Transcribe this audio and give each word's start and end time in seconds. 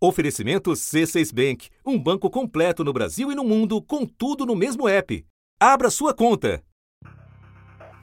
Oferecimento 0.00 0.70
C6 0.70 1.34
Bank, 1.34 1.70
um 1.84 1.98
banco 1.98 2.30
completo 2.30 2.84
no 2.84 2.92
Brasil 2.92 3.32
e 3.32 3.34
no 3.34 3.42
mundo, 3.42 3.82
com 3.82 4.06
tudo 4.06 4.46
no 4.46 4.54
mesmo 4.54 4.88
app. 4.88 5.26
Abra 5.58 5.90
sua 5.90 6.14
conta. 6.14 6.62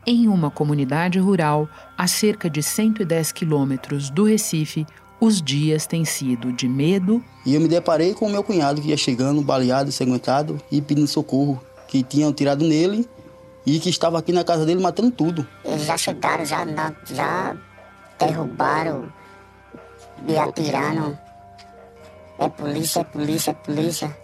Em 0.05 0.27
uma 0.27 0.51
comunidade 0.51 1.19
rural, 1.19 1.69
a 1.97 2.05
cerca 2.05 2.49
de 2.49 2.61
110 2.61 3.31
quilômetros 3.31 4.09
do 4.09 4.25
Recife, 4.25 4.85
os 5.21 5.41
dias 5.41 5.87
têm 5.87 6.03
sido 6.03 6.51
de 6.51 6.67
medo. 6.67 7.23
E 7.45 7.55
eu 7.55 7.61
me 7.61 7.69
deparei 7.69 8.13
com 8.13 8.27
o 8.27 8.29
meu 8.29 8.43
cunhado 8.43 8.81
que 8.81 8.89
ia 8.89 8.97
chegando, 8.97 9.41
baleado, 9.41 9.87
ensanguentado 9.87 10.61
e 10.69 10.81
pedindo 10.81 11.07
socorro, 11.07 11.63
que 11.87 12.03
tinham 12.03 12.33
tirado 12.33 12.65
nele 12.65 13.07
e 13.65 13.79
que 13.79 13.89
estava 13.89 14.19
aqui 14.19 14.33
na 14.33 14.43
casa 14.43 14.65
dele 14.65 14.81
matando 14.81 15.11
tudo. 15.11 15.47
Eles 15.63 15.85
já 15.85 15.95
chegaram, 15.95 16.43
já, 16.43 16.65
já 17.05 17.55
derrubaram 18.19 19.11
e 20.27 20.37
atirando 20.37 21.17
é 22.37 22.49
polícia, 22.49 23.01
é 23.01 23.03
polícia, 23.03 23.51
é 23.51 23.53
polícia. 23.53 24.17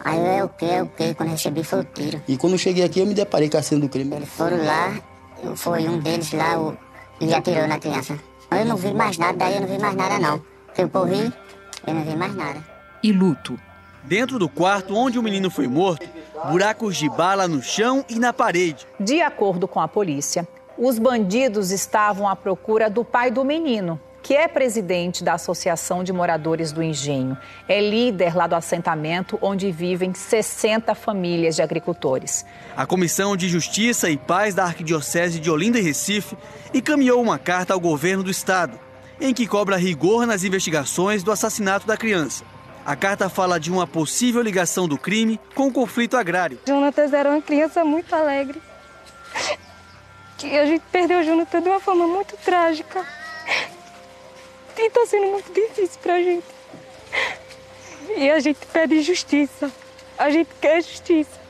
Aí 0.00 0.18
eu, 0.18 0.26
é 0.26 0.44
o 0.44 0.48
que, 0.48 0.64
é 0.64 0.82
o 0.82 0.86
que? 0.86 1.14
Quando 1.14 1.30
recebi 1.30 1.64
foi 1.64 1.80
o 1.80 1.84
tiro. 1.84 2.22
E 2.28 2.36
quando 2.36 2.52
eu 2.52 2.58
cheguei 2.58 2.84
aqui, 2.84 3.00
eu 3.00 3.06
me 3.06 3.14
deparei 3.14 3.50
com 3.50 3.56
a 3.56 3.62
cena 3.62 3.80
do 3.80 3.88
crime. 3.88 4.14
Eles 4.14 4.28
foram 4.28 4.64
lá, 4.64 5.00
foi 5.56 5.88
um 5.88 5.98
deles 5.98 6.32
lá 6.32 6.58
o, 6.58 6.76
e 7.20 7.32
atirou 7.34 7.66
na 7.66 7.78
criança. 7.78 8.18
Eu 8.50 8.64
não 8.64 8.76
vi 8.76 8.94
mais 8.94 9.18
nada, 9.18 9.36
daí 9.36 9.54
eu 9.54 9.62
não 9.62 9.68
vi 9.68 9.78
mais 9.78 9.94
nada 9.94 10.18
não. 10.18 10.42
Que 10.74 10.82
eu 10.82 10.88
corri, 10.88 11.32
eu 11.86 11.94
não 11.94 12.02
vi 12.02 12.14
mais 12.14 12.34
nada. 12.34 12.64
E 13.02 13.12
luto. 13.12 13.58
Dentro 14.04 14.38
do 14.38 14.48
quarto 14.48 14.94
onde 14.94 15.18
o 15.18 15.22
menino 15.22 15.50
foi 15.50 15.66
morto, 15.66 16.06
buracos 16.48 16.96
de 16.96 17.08
bala 17.08 17.48
no 17.48 17.60
chão 17.60 18.04
e 18.08 18.18
na 18.20 18.32
parede. 18.32 18.86
De 19.00 19.20
acordo 19.20 19.66
com 19.66 19.80
a 19.80 19.88
polícia, 19.88 20.46
os 20.78 20.98
bandidos 20.98 21.72
estavam 21.72 22.28
à 22.28 22.36
procura 22.36 22.88
do 22.88 23.04
pai 23.04 23.30
do 23.32 23.44
menino, 23.44 24.00
que 24.26 24.34
é 24.34 24.48
presidente 24.48 25.22
da 25.22 25.34
Associação 25.34 26.02
de 26.02 26.12
Moradores 26.12 26.72
do 26.72 26.82
Engenho. 26.82 27.38
É 27.68 27.80
líder 27.80 28.34
lá 28.34 28.48
do 28.48 28.56
assentamento 28.56 29.38
onde 29.40 29.70
vivem 29.70 30.12
60 30.12 30.96
famílias 30.96 31.54
de 31.54 31.62
agricultores. 31.62 32.44
A 32.76 32.84
Comissão 32.84 33.36
de 33.36 33.48
Justiça 33.48 34.10
e 34.10 34.16
Paz 34.16 34.52
da 34.52 34.64
Arquidiocese 34.64 35.38
de 35.38 35.48
Olinda 35.48 35.78
e 35.78 35.82
Recife 35.82 36.36
encaminhou 36.74 37.22
uma 37.22 37.38
carta 37.38 37.72
ao 37.72 37.78
governo 37.78 38.24
do 38.24 38.30
estado, 38.30 38.76
em 39.20 39.32
que 39.32 39.46
cobra 39.46 39.76
rigor 39.76 40.26
nas 40.26 40.42
investigações 40.42 41.22
do 41.22 41.30
assassinato 41.30 41.86
da 41.86 41.96
criança. 41.96 42.42
A 42.84 42.96
carta 42.96 43.28
fala 43.28 43.60
de 43.60 43.70
uma 43.70 43.86
possível 43.86 44.42
ligação 44.42 44.88
do 44.88 44.98
crime 44.98 45.38
com 45.54 45.68
o 45.68 45.72
conflito 45.72 46.16
agrário. 46.16 46.58
Jonatas 46.66 47.12
era 47.12 47.30
uma 47.30 47.40
criança 47.40 47.84
muito 47.84 48.12
alegre. 48.12 48.60
E 50.42 50.58
a 50.58 50.66
gente 50.66 50.82
perdeu 50.90 51.20
o 51.20 51.22
Jonathan 51.22 51.62
de 51.62 51.68
uma 51.68 51.78
forma 51.78 52.08
muito 52.08 52.36
trágica. 52.38 53.06
E 54.78 54.90
tá 54.90 55.06
sendo 55.06 55.26
muito 55.28 55.52
difícil 55.52 55.98
pra 56.02 56.20
gente. 56.20 56.44
E 58.16 58.30
a 58.30 58.38
gente 58.40 58.58
pede 58.72 59.00
justiça. 59.02 59.70
A 60.18 60.30
gente 60.30 60.50
quer 60.60 60.82
justiça. 60.82 61.40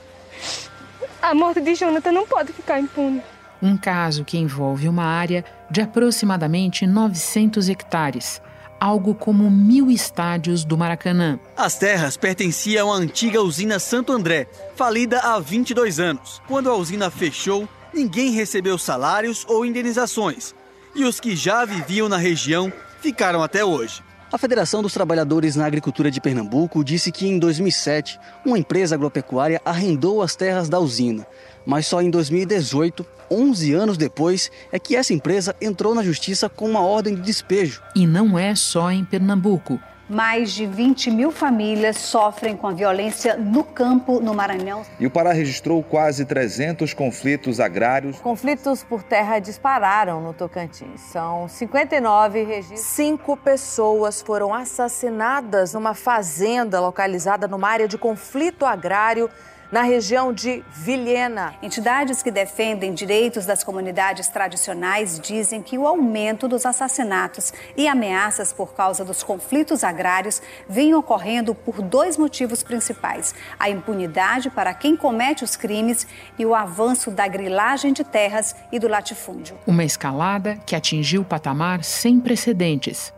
A 1.21 1.35
morte 1.35 1.61
de 1.61 1.75
Jonathan 1.75 2.13
não 2.13 2.27
pode 2.27 2.53
ficar 2.53 2.81
impune. 2.81 3.23
Um 3.63 3.77
caso 3.77 4.25
que 4.25 4.39
envolve 4.39 4.89
uma 4.89 5.05
área 5.05 5.45
de 5.71 5.81
aproximadamente 5.81 6.87
900 6.87 7.69
hectares, 7.69 8.41
algo 8.79 9.15
como 9.15 9.51
mil 9.51 9.91
estádios 9.91 10.65
do 10.65 10.77
Maracanã. 10.77 11.41
As 11.57 11.77
terras 11.77 12.17
pertenciam 12.17 12.93
à 12.93 12.97
antiga 12.97 13.41
usina 13.43 13.79
Santo 13.79 14.13
André, 14.13 14.47
falida 14.77 15.21
há 15.21 15.41
22 15.41 15.99
anos. 15.99 16.41
Quando 16.47 16.71
a 16.71 16.77
usina 16.77 17.11
fechou, 17.11 17.69
ninguém 17.93 18.31
recebeu 18.31 18.77
salários 18.79 19.45
ou 19.49 19.65
indenizações. 19.65 20.55
E 20.95 21.05
os 21.05 21.19
que 21.19 21.35
já 21.35 21.65
viviam 21.65 22.09
na 22.09 22.17
região 22.17 22.73
ficaram 23.07 23.41
até 23.41 23.65
hoje. 23.65 24.03
A 24.33 24.37
Federação 24.37 24.83
dos 24.83 24.93
Trabalhadores 24.93 25.55
na 25.55 25.65
Agricultura 25.65 26.11
de 26.11 26.21
Pernambuco 26.21 26.83
disse 26.83 27.13
que 27.13 27.29
em 27.29 27.39
2007, 27.39 28.19
uma 28.45 28.59
empresa 28.59 28.97
agropecuária 28.97 29.63
arrendou 29.65 30.21
as 30.21 30.35
terras 30.35 30.69
da 30.69 30.81
usina, 30.81 31.25
mas 31.65 31.87
só 31.87 32.03
em 32.03 32.11
2018, 32.11 33.07
11 33.31 33.75
anos 33.75 33.97
depois, 33.97 34.51
é 34.73 34.79
que 34.81 34.97
essa 34.97 35.15
empresa 35.15 35.55
entrou 35.61 35.95
na 35.95 36.03
justiça 36.03 36.49
com 36.49 36.69
uma 36.69 36.81
ordem 36.81 37.15
de 37.15 37.21
despejo. 37.21 37.81
E 37.95 38.09
não 38.09 38.37
é 38.37 38.57
só 38.57 38.91
em 38.91 39.05
Pernambuco. 39.05 39.81
Mais 40.09 40.53
de 40.53 40.67
20 40.67 41.11
mil 41.11 41.33
famílias 41.33 41.97
sofrem 41.97 42.57
com 42.57 42.69
a 42.69 42.73
violência 42.73 43.37
no 43.37 43.65
campo, 43.65 44.21
no 44.21 44.33
Maranhão. 44.33 44.83
E 45.01 45.07
o 45.07 45.11
Pará 45.11 45.33
registrou 45.33 45.83
quase 45.83 46.25
300 46.25 46.95
conflitos 46.95 47.59
agrários. 47.59 48.21
Conflitos 48.21 48.85
por 48.85 49.03
terra 49.03 49.41
dispararam 49.41 50.21
no 50.21 50.33
Tocantins. 50.33 51.01
São 51.01 51.49
59 51.49 52.45
registros. 52.45 52.81
Cinco 52.81 53.37
pessoas 53.37 54.23
foram 54.23 54.55
assassinadas 54.55 55.75
numa 55.75 55.95
fazenda 55.95 56.81
localizada 56.81 57.49
numa 57.49 57.69
área 57.69 57.89
de 57.89 57.99
conflito 57.99 58.65
agrário 58.65 59.29
na 59.71 59.83
região 59.83 60.33
de 60.33 60.65
Vilhena. 60.71 61.55
Entidades 61.63 62.23
que 62.23 62.31
defendem 62.31 62.95
direitos 62.95 63.47
das 63.47 63.65
comunidades 63.65 64.29
tradicionais 64.29 65.19
dizem 65.21 65.63
que 65.63 65.79
o 65.79 65.87
aumento 65.87 66.49
dos 66.49 66.65
assassinatos 66.65 67.53
e 67.77 67.89
ameaças 67.89 68.53
por 68.53 68.75
causa 68.75 69.05
dos 69.05 69.23
conflitos 69.23 69.83
agrários 69.83 70.41
vem 70.69 70.95
ocorrendo 70.95 71.55
por 71.55 71.83
dois 71.83 72.17
motivos 72.17 72.63
principais: 72.63 73.35
a 73.59 73.69
impunidade 73.69 74.51
para 74.51 74.73
quem 74.75 74.97
comete 74.97 75.45
os 75.45 75.57
crimes 75.57 76.07
e 76.39 76.45
o 76.45 76.55
avanço 76.55 77.11
da 77.11 77.27
grilagem 77.27 77.93
de 77.93 78.05
terras 78.05 78.55
e 78.71 78.79
do 78.79 78.89
latifúndio. 78.89 79.59
Uma 79.67 79.85
escalada 79.85 80.57
que 80.67 80.77
atingiu 80.77 81.25
patamar 81.25 81.83
sem 81.85 82.21
precedentes. 82.21 83.16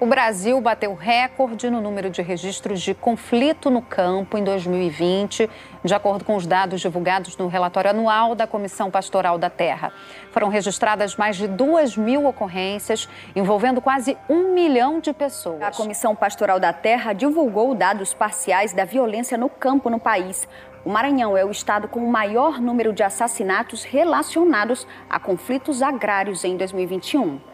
O 0.00 0.06
Brasil 0.06 0.60
bateu 0.60 0.92
recorde 0.92 1.70
no 1.70 1.80
número 1.80 2.10
de 2.10 2.20
registros 2.20 2.82
de 2.82 2.94
conflito 2.94 3.70
no 3.70 3.80
campo 3.80 4.36
em 4.36 4.42
2020, 4.42 5.48
de 5.84 5.94
acordo 5.94 6.24
com 6.24 6.34
os 6.34 6.48
dados 6.48 6.80
divulgados 6.80 7.36
no 7.36 7.46
relatório 7.46 7.90
anual 7.90 8.34
da 8.34 8.44
Comissão 8.44 8.90
Pastoral 8.90 9.38
da 9.38 9.48
Terra. 9.48 9.92
Foram 10.32 10.48
registradas 10.48 11.14
mais 11.14 11.36
de 11.36 11.46
duas 11.46 11.96
mil 11.96 12.26
ocorrências, 12.26 13.08
envolvendo 13.36 13.80
quase 13.80 14.18
um 14.28 14.52
milhão 14.52 14.98
de 14.98 15.12
pessoas. 15.12 15.62
A 15.62 15.70
Comissão 15.70 16.16
Pastoral 16.16 16.58
da 16.58 16.72
Terra 16.72 17.12
divulgou 17.12 17.72
dados 17.72 18.12
parciais 18.12 18.72
da 18.72 18.84
violência 18.84 19.38
no 19.38 19.48
campo 19.48 19.88
no 19.88 20.00
país. 20.00 20.48
O 20.84 20.90
Maranhão 20.90 21.36
é 21.36 21.44
o 21.44 21.52
estado 21.52 21.86
com 21.86 22.00
o 22.00 22.10
maior 22.10 22.60
número 22.60 22.92
de 22.92 23.04
assassinatos 23.04 23.84
relacionados 23.84 24.88
a 25.08 25.20
conflitos 25.20 25.82
agrários 25.82 26.42
em 26.42 26.56
2021. 26.56 27.53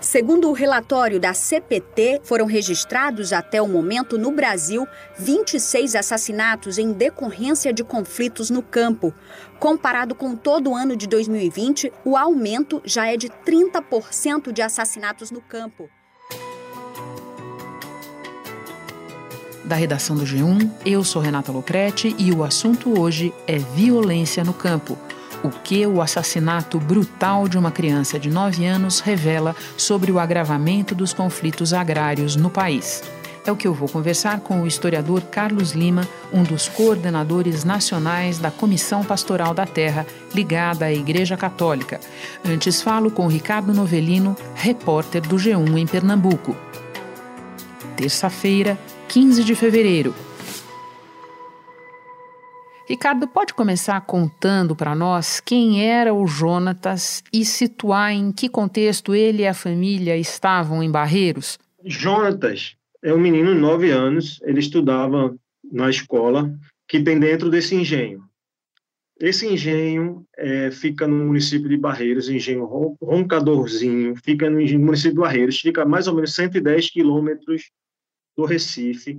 Segundo 0.00 0.50
o 0.50 0.52
relatório 0.52 1.18
da 1.18 1.32
CPT, 1.32 2.20
foram 2.22 2.44
registrados 2.44 3.32
até 3.32 3.62
o 3.62 3.66
momento 3.66 4.18
no 4.18 4.30
Brasil 4.30 4.86
26 5.18 5.96
assassinatos 5.96 6.76
em 6.76 6.92
decorrência 6.92 7.72
de 7.72 7.82
conflitos 7.82 8.50
no 8.50 8.62
campo. 8.62 9.12
Comparado 9.58 10.14
com 10.14 10.36
todo 10.36 10.70
o 10.70 10.76
ano 10.76 10.94
de 10.94 11.06
2020, 11.06 11.92
o 12.04 12.16
aumento 12.16 12.82
já 12.84 13.06
é 13.06 13.16
de 13.16 13.28
30% 13.28 14.52
de 14.52 14.60
assassinatos 14.60 15.30
no 15.30 15.40
campo. 15.40 15.88
Da 19.64 19.74
redação 19.74 20.14
do 20.14 20.24
G1, 20.24 20.70
eu 20.84 21.02
sou 21.02 21.20
Renata 21.20 21.50
Locrete 21.50 22.14
e 22.18 22.32
o 22.32 22.44
assunto 22.44 23.00
hoje 23.00 23.34
é 23.48 23.58
violência 23.58 24.44
no 24.44 24.52
campo 24.52 24.96
o 25.42 25.50
que 25.50 25.86
o 25.86 26.00
assassinato 26.00 26.78
brutal 26.78 27.48
de 27.48 27.58
uma 27.58 27.70
criança 27.70 28.18
de 28.18 28.30
9 28.30 28.64
anos 28.64 29.00
revela 29.00 29.54
sobre 29.76 30.10
o 30.10 30.18
agravamento 30.18 30.94
dos 30.94 31.12
conflitos 31.12 31.72
agrários 31.72 32.36
no 32.36 32.50
país. 32.50 33.02
É 33.46 33.52
o 33.52 33.56
que 33.56 33.68
eu 33.68 33.72
vou 33.72 33.88
conversar 33.88 34.40
com 34.40 34.62
o 34.62 34.66
historiador 34.66 35.22
Carlos 35.22 35.70
Lima, 35.70 36.06
um 36.32 36.42
dos 36.42 36.68
coordenadores 36.68 37.62
nacionais 37.62 38.38
da 38.38 38.50
Comissão 38.50 39.04
Pastoral 39.04 39.54
da 39.54 39.64
Terra, 39.64 40.04
ligada 40.34 40.86
à 40.86 40.92
Igreja 40.92 41.36
Católica. 41.36 42.00
Antes 42.44 42.82
falo 42.82 43.08
com 43.08 43.28
Ricardo 43.28 43.72
Novelino, 43.72 44.36
repórter 44.56 45.22
do 45.22 45.36
G1 45.36 45.78
em 45.78 45.86
Pernambuco. 45.86 46.56
Terça-feira, 47.96 48.76
15 49.08 49.44
de 49.44 49.54
fevereiro. 49.54 50.12
Ricardo, 52.88 53.26
pode 53.26 53.52
começar 53.52 54.00
contando 54.02 54.76
para 54.76 54.94
nós 54.94 55.40
quem 55.40 55.84
era 55.84 56.14
o 56.14 56.24
Jonatas 56.24 57.20
e 57.32 57.44
situar 57.44 58.12
em 58.12 58.30
que 58.30 58.48
contexto 58.48 59.12
ele 59.12 59.42
e 59.42 59.46
a 59.46 59.52
família 59.52 60.16
estavam 60.16 60.80
em 60.84 60.90
Barreiros? 60.90 61.58
Jonatas 61.84 62.76
é 63.02 63.12
um 63.12 63.18
menino 63.18 63.52
de 63.52 63.60
nove 63.60 63.90
anos, 63.90 64.40
ele 64.44 64.60
estudava 64.60 65.36
na 65.64 65.90
escola 65.90 66.56
que 66.86 67.00
tem 67.00 67.18
dentro 67.18 67.50
desse 67.50 67.74
engenho. 67.74 68.22
Esse 69.18 69.48
engenho 69.48 70.24
é, 70.36 70.70
fica 70.70 71.08
no 71.08 71.24
município 71.24 71.68
de 71.68 71.76
Barreiros, 71.76 72.28
engenho 72.28 72.96
Roncadorzinho, 73.02 74.14
fica 74.22 74.48
no 74.48 74.60
município 74.78 75.14
de 75.14 75.20
Barreiros, 75.20 75.60
fica 75.60 75.84
mais 75.84 76.06
ou 76.06 76.14
menos 76.14 76.34
110 76.34 76.90
quilômetros 76.90 77.72
do 78.36 78.44
Recife. 78.44 79.18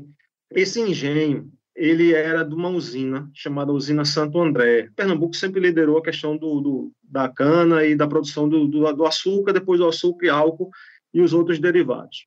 Esse 0.52 0.80
engenho 0.80 1.52
ele 1.78 2.12
era 2.12 2.44
de 2.44 2.56
uma 2.56 2.70
usina 2.70 3.30
chamada 3.36 3.72
Usina 3.72 4.04
Santo 4.04 4.42
André. 4.42 4.90
Pernambuco 4.96 5.36
sempre 5.36 5.62
liderou 5.62 6.00
a 6.00 6.04
questão 6.04 6.36
do, 6.36 6.60
do 6.60 6.92
da 7.04 7.30
cana 7.30 7.86
e 7.86 7.96
da 7.96 8.08
produção 8.08 8.50
do, 8.50 8.68
do, 8.68 8.92
do, 8.92 9.06
açúcar, 9.06 9.54
depois 9.54 9.80
do 9.80 9.88
açúcar 9.88 10.26
e 10.26 10.30
álcool 10.30 10.72
e 11.14 11.22
os 11.22 11.34
outros 11.34 11.60
derivados. 11.60 12.26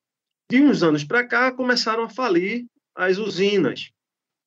De 0.49 0.63
uns 0.63 0.85
anos 0.85 1.03
para 1.03 1.27
cá, 1.27 1.51
começaram 1.51 2.05
a 2.05 2.09
falir 2.09 2.65
as 2.95 3.19
usinas. 3.19 3.91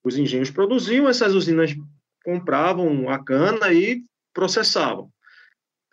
Os 0.05 0.17
engenhos 0.17 0.49
produziam, 0.49 1.09
essas 1.09 1.35
usinas 1.35 1.75
compravam 2.23 3.09
a 3.09 3.21
cana 3.21 3.73
e 3.73 4.01
processavam. 4.33 5.11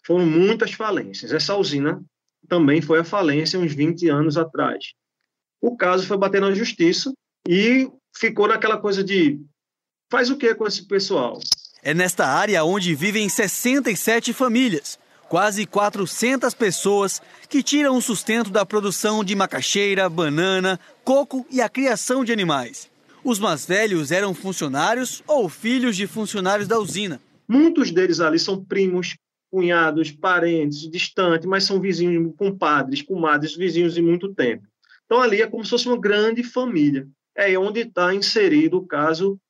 Foram 0.06 0.24
muitas 0.24 0.72
falências. 0.72 1.32
Essa 1.32 1.56
usina 1.56 2.00
também 2.48 2.80
foi 2.80 3.00
a 3.00 3.04
falência 3.04 3.58
uns 3.58 3.74
20 3.74 4.08
anos 4.08 4.36
atrás. 4.36 4.92
O 5.60 5.76
caso 5.76 6.06
foi 6.06 6.16
bater 6.16 6.40
na 6.40 6.54
justiça 6.54 7.12
e 7.46 7.90
ficou 8.16 8.48
naquela 8.48 8.76
coisa 8.76 9.02
de 9.02 9.40
faz 10.10 10.30
o 10.30 10.36
que 10.36 10.54
com 10.54 10.66
esse 10.66 10.86
pessoal? 10.86 11.38
É 11.82 11.94
nesta 11.94 12.26
área 12.26 12.64
onde 12.64 12.94
vivem 12.94 13.28
67 13.28 14.32
famílias, 14.32 14.98
quase 15.28 15.64
400 15.64 16.52
pessoas 16.54 17.22
que 17.48 17.62
tiram 17.62 17.96
o 17.96 18.02
sustento 18.02 18.50
da 18.50 18.66
produção 18.66 19.24
de 19.24 19.34
macaxeira, 19.34 20.08
banana, 20.08 20.78
coco 21.04 21.46
e 21.50 21.60
a 21.62 21.68
criação 21.68 22.24
de 22.24 22.32
animais. 22.32 22.90
Os 23.22 23.38
mais 23.38 23.64
velhos 23.64 24.10
eram 24.10 24.34
funcionários 24.34 25.22
ou 25.26 25.48
filhos 25.48 25.96
de 25.96 26.06
funcionários 26.06 26.66
da 26.66 26.78
usina. 26.78 27.20
Muitos 27.46 27.90
deles 27.90 28.20
ali 28.20 28.38
são 28.38 28.64
primos, 28.64 29.14
cunhados, 29.50 30.10
parentes, 30.10 30.90
distantes, 30.90 31.46
mas 31.46 31.64
são 31.64 31.80
vizinhos, 31.80 32.32
compadres, 32.36 33.02
comadres, 33.02 33.56
vizinhos 33.56 33.94
de 33.94 34.02
muito 34.02 34.32
tempo. 34.34 34.64
Então 35.04 35.20
ali 35.20 35.42
é 35.42 35.46
como 35.46 35.64
se 35.64 35.70
fosse 35.70 35.88
uma 35.88 36.00
grande 36.00 36.42
família. 36.42 37.06
É 37.42 37.58
onde 37.58 37.80
está 37.80 38.14
inserido 38.14 38.76
o 38.76 38.86
caso 38.86 39.40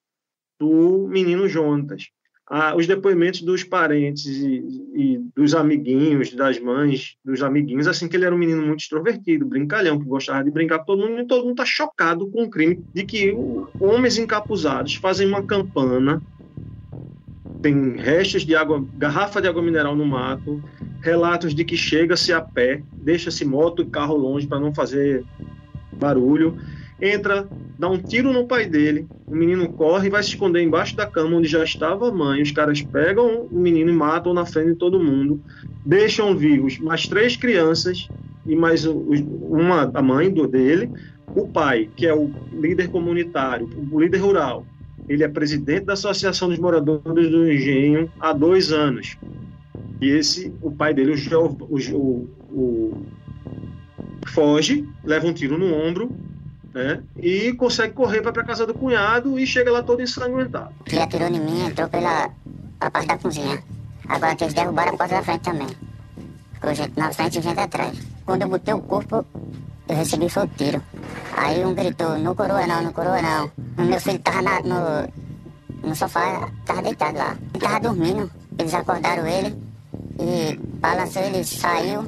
do 0.60 1.08
menino 1.08 1.48
Jonas. 1.48 2.04
Ah, 2.46 2.75
os 2.76 2.87
depoimentos 2.87 3.42
dos 3.42 3.64
parentes 3.64 4.26
e, 4.26 4.62
e, 4.94 5.19
dos 5.34 5.54
amiguinhos, 5.54 6.32
das 6.32 6.60
mães, 6.60 7.16
dos 7.25 7.42
amiguinhos, 7.42 7.88
assim 7.88 8.08
que 8.08 8.16
ele 8.16 8.25
era 8.25 8.34
um 8.34 8.38
menino 8.38 8.62
muito 8.62 8.81
extrovertido, 8.81 9.46
brincalhão, 9.46 9.98
que 9.98 10.04
gostava 10.04 10.44
de 10.44 10.50
brincar 10.52 10.81
com 10.81 10.84
todo 10.84 11.08
mundo, 11.08 11.20
e 11.20 11.26
todo 11.26 11.42
mundo 11.42 11.52
está 11.52 11.64
chocado 11.64 12.28
com 12.28 12.44
o 12.44 12.50
crime 12.50 12.84
de 12.92 13.04
que 13.04 13.37
homens 13.81 14.19
encapuzados 14.19 14.94
fazem 14.96 15.26
uma 15.26 15.44
campana, 15.44 16.22
tem 17.62 17.96
restos 17.96 18.44
de 18.44 18.54
água, 18.54 18.84
garrafa 18.96 19.40
de 19.40 19.48
água 19.48 19.62
mineral 19.62 19.94
no 19.94 20.06
mato, 20.06 20.62
relatos 21.00 21.54
de 21.54 21.64
que 21.64 21.76
chega-se 21.76 22.32
a 22.32 22.40
pé, 22.40 22.82
deixa-se 22.92 23.44
moto 23.44 23.82
e 23.82 23.87
carro 23.87 24.16
longe 24.16 24.46
para 24.46 24.60
não 24.60 24.75
fazer 24.75 25.25
barulho, 25.92 26.56
entra, 27.00 27.48
dá 27.81 27.88
um 27.88 27.97
tiro 27.97 28.31
no 28.31 28.47
pai 28.47 28.67
dele, 28.67 29.06
o 29.27 29.35
menino 29.35 29.67
corre 29.73 30.09
e 30.09 30.11
vai 30.11 30.23
se 30.23 30.29
esconder 30.29 30.62
embaixo 30.62 30.94
da 30.94 31.06
cama 31.06 31.38
onde 31.38 31.49
já 31.49 31.65
estava 31.65 32.11
a 32.11 32.12
mãe. 32.12 32.43
Os 32.43 32.50
caras 32.50 32.82
pegam 32.82 33.47
o 33.50 33.59
menino 33.59 33.88
e 33.88 33.94
matam 33.94 34.35
na 34.35 34.44
frente 34.44 34.73
de 34.73 34.75
todo 34.75 35.03
mundo, 35.03 35.43
deixam 35.85 36.37
vivos 36.37 36.79
mais 36.79 37.09
três 37.09 37.37
crianças 37.37 38.06
e 38.44 38.55
mais 38.55 38.85
uma 38.85 39.91
a 39.94 40.03
mãe 40.03 40.31
do 40.31 40.47
dele, 40.47 40.91
o 41.35 41.49
pai, 41.49 41.88
que 41.97 42.06
é 42.06 42.15
o 42.15 42.31
líder 42.53 42.88
comunitário, 42.88 43.71
o 43.91 43.99
líder 43.99 44.19
rural. 44.19 44.67
Ele 45.09 45.25
é 45.25 45.29
presidente 45.29 45.87
da 45.87 45.94
Associação 45.94 46.50
dos 46.50 46.59
Moradores 46.59 47.31
do 47.31 47.50
Engenho 47.50 48.12
há 48.21 48.35
dois 48.35 48.73
anos. 48.73 49.17
E 50.03 50.11
esse, 50.11 50.53
o 50.61 50.71
pai 50.71 50.93
dele, 50.93 51.15
o, 51.15 51.97
o, 51.97 52.29
o 52.53 53.06
foge, 54.26 54.87
leva 55.03 55.26
um 55.26 55.33
tiro 55.33 55.56
no 55.56 55.75
ombro 55.75 56.15
né? 56.75 57.02
E 57.17 57.52
consegue 57.55 57.94
correr 57.94 58.22
para 58.22 58.43
a 58.43 58.44
casa 58.44 58.67
do 58.67 58.75
cunhado 58.75 59.38
e 59.38 59.46
chega 59.46 59.70
lá 59.70 59.82
todo 59.82 60.02
ensanguentado. 60.02 60.72
Ele 60.87 61.00
atirou 61.00 61.28
em 61.28 61.40
mim, 61.40 61.67
entrou 61.67 61.88
pela, 61.88 62.31
parte 62.78 63.06
da 63.06 63.19
cozinha. 63.19 63.62
Agora 64.08 64.34
que 64.34 64.44
eles 64.44 64.55
derrubaram 64.55 64.94
a 64.94 64.96
porta 64.96 65.17
da 65.17 65.22
frente 65.22 65.43
também. 65.43 65.69
Ficou 66.55 66.75
gente 66.75 66.99
na 66.99 67.12
frente 67.12 67.38
e 67.38 67.43
gente 67.43 67.61
atrás. 67.61 67.99
Quando 68.25 68.43
eu 68.43 68.49
botei 68.49 68.75
o 68.75 68.81
corpo, 68.81 69.25
eu 69.88 69.96
recebi 69.96 70.28
foi 70.28 70.44
o 70.44 70.49
tiro. 70.49 70.82
Aí 71.37 71.64
um 71.64 71.75
gritou, 71.75 72.19
não 72.19 72.34
coroa 72.34 72.67
não, 72.67 72.82
não 72.82 72.93
coroa 72.93 73.20
não. 73.23 73.50
O 73.78 73.82
meu 73.82 74.00
filho 74.00 74.19
tava 74.19 74.43
na, 74.43 74.61
no, 74.61 75.88
no 75.88 75.94
sofá, 75.94 76.49
tava 76.64 76.82
deitado 76.82 77.19
lá. 77.19 77.37
Ele 77.55 77.64
tava 77.64 77.81
dormindo. 77.81 78.31
Eles 78.58 78.75
acordaram 78.75 79.26
ele 79.26 79.56
e 80.19 80.56
balançou, 80.81 81.23
ele 81.23 81.43
saiu. 81.44 82.06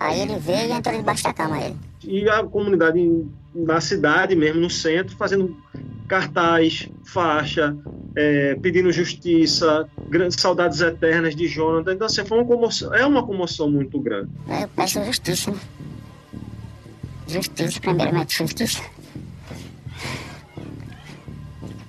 Aí 0.00 0.20
ele 0.20 0.38
veio 0.38 0.70
e 0.70 0.72
entrou 0.72 0.96
debaixo 0.96 1.24
da 1.24 1.32
cama 1.32 1.58
ele. 1.60 1.76
E 2.02 2.28
a 2.28 2.42
comunidade 2.42 3.24
na 3.54 3.80
cidade 3.80 4.34
mesmo, 4.34 4.60
no 4.60 4.70
centro, 4.70 5.16
fazendo 5.16 5.56
cartaz, 6.08 6.88
faixa, 7.04 7.76
é, 8.16 8.54
pedindo 8.56 8.92
justiça, 8.92 9.88
grandes 10.08 10.40
saudades 10.40 10.80
eternas 10.80 11.34
de 11.34 11.46
Jonathan. 11.46 11.94
Então, 11.94 12.06
assim, 12.06 12.24
foi 12.24 12.38
uma 12.38 12.46
comoção, 12.46 12.94
é 12.94 13.06
uma 13.06 13.24
comoção 13.24 13.70
muito 13.70 13.98
grande. 14.00 14.30
Eu 14.48 14.68
peço 14.68 15.02
justiça. 15.04 15.54
Justiça, 17.26 17.80
primeiramente 17.80 18.36
justiça. 18.36 18.82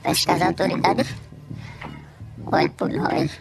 Peço 0.03 0.25
que 0.25 0.31
as 0.31 0.41
autoridades 0.41 1.07
olhem 2.45 2.69
por 2.69 2.89
nós 2.89 3.31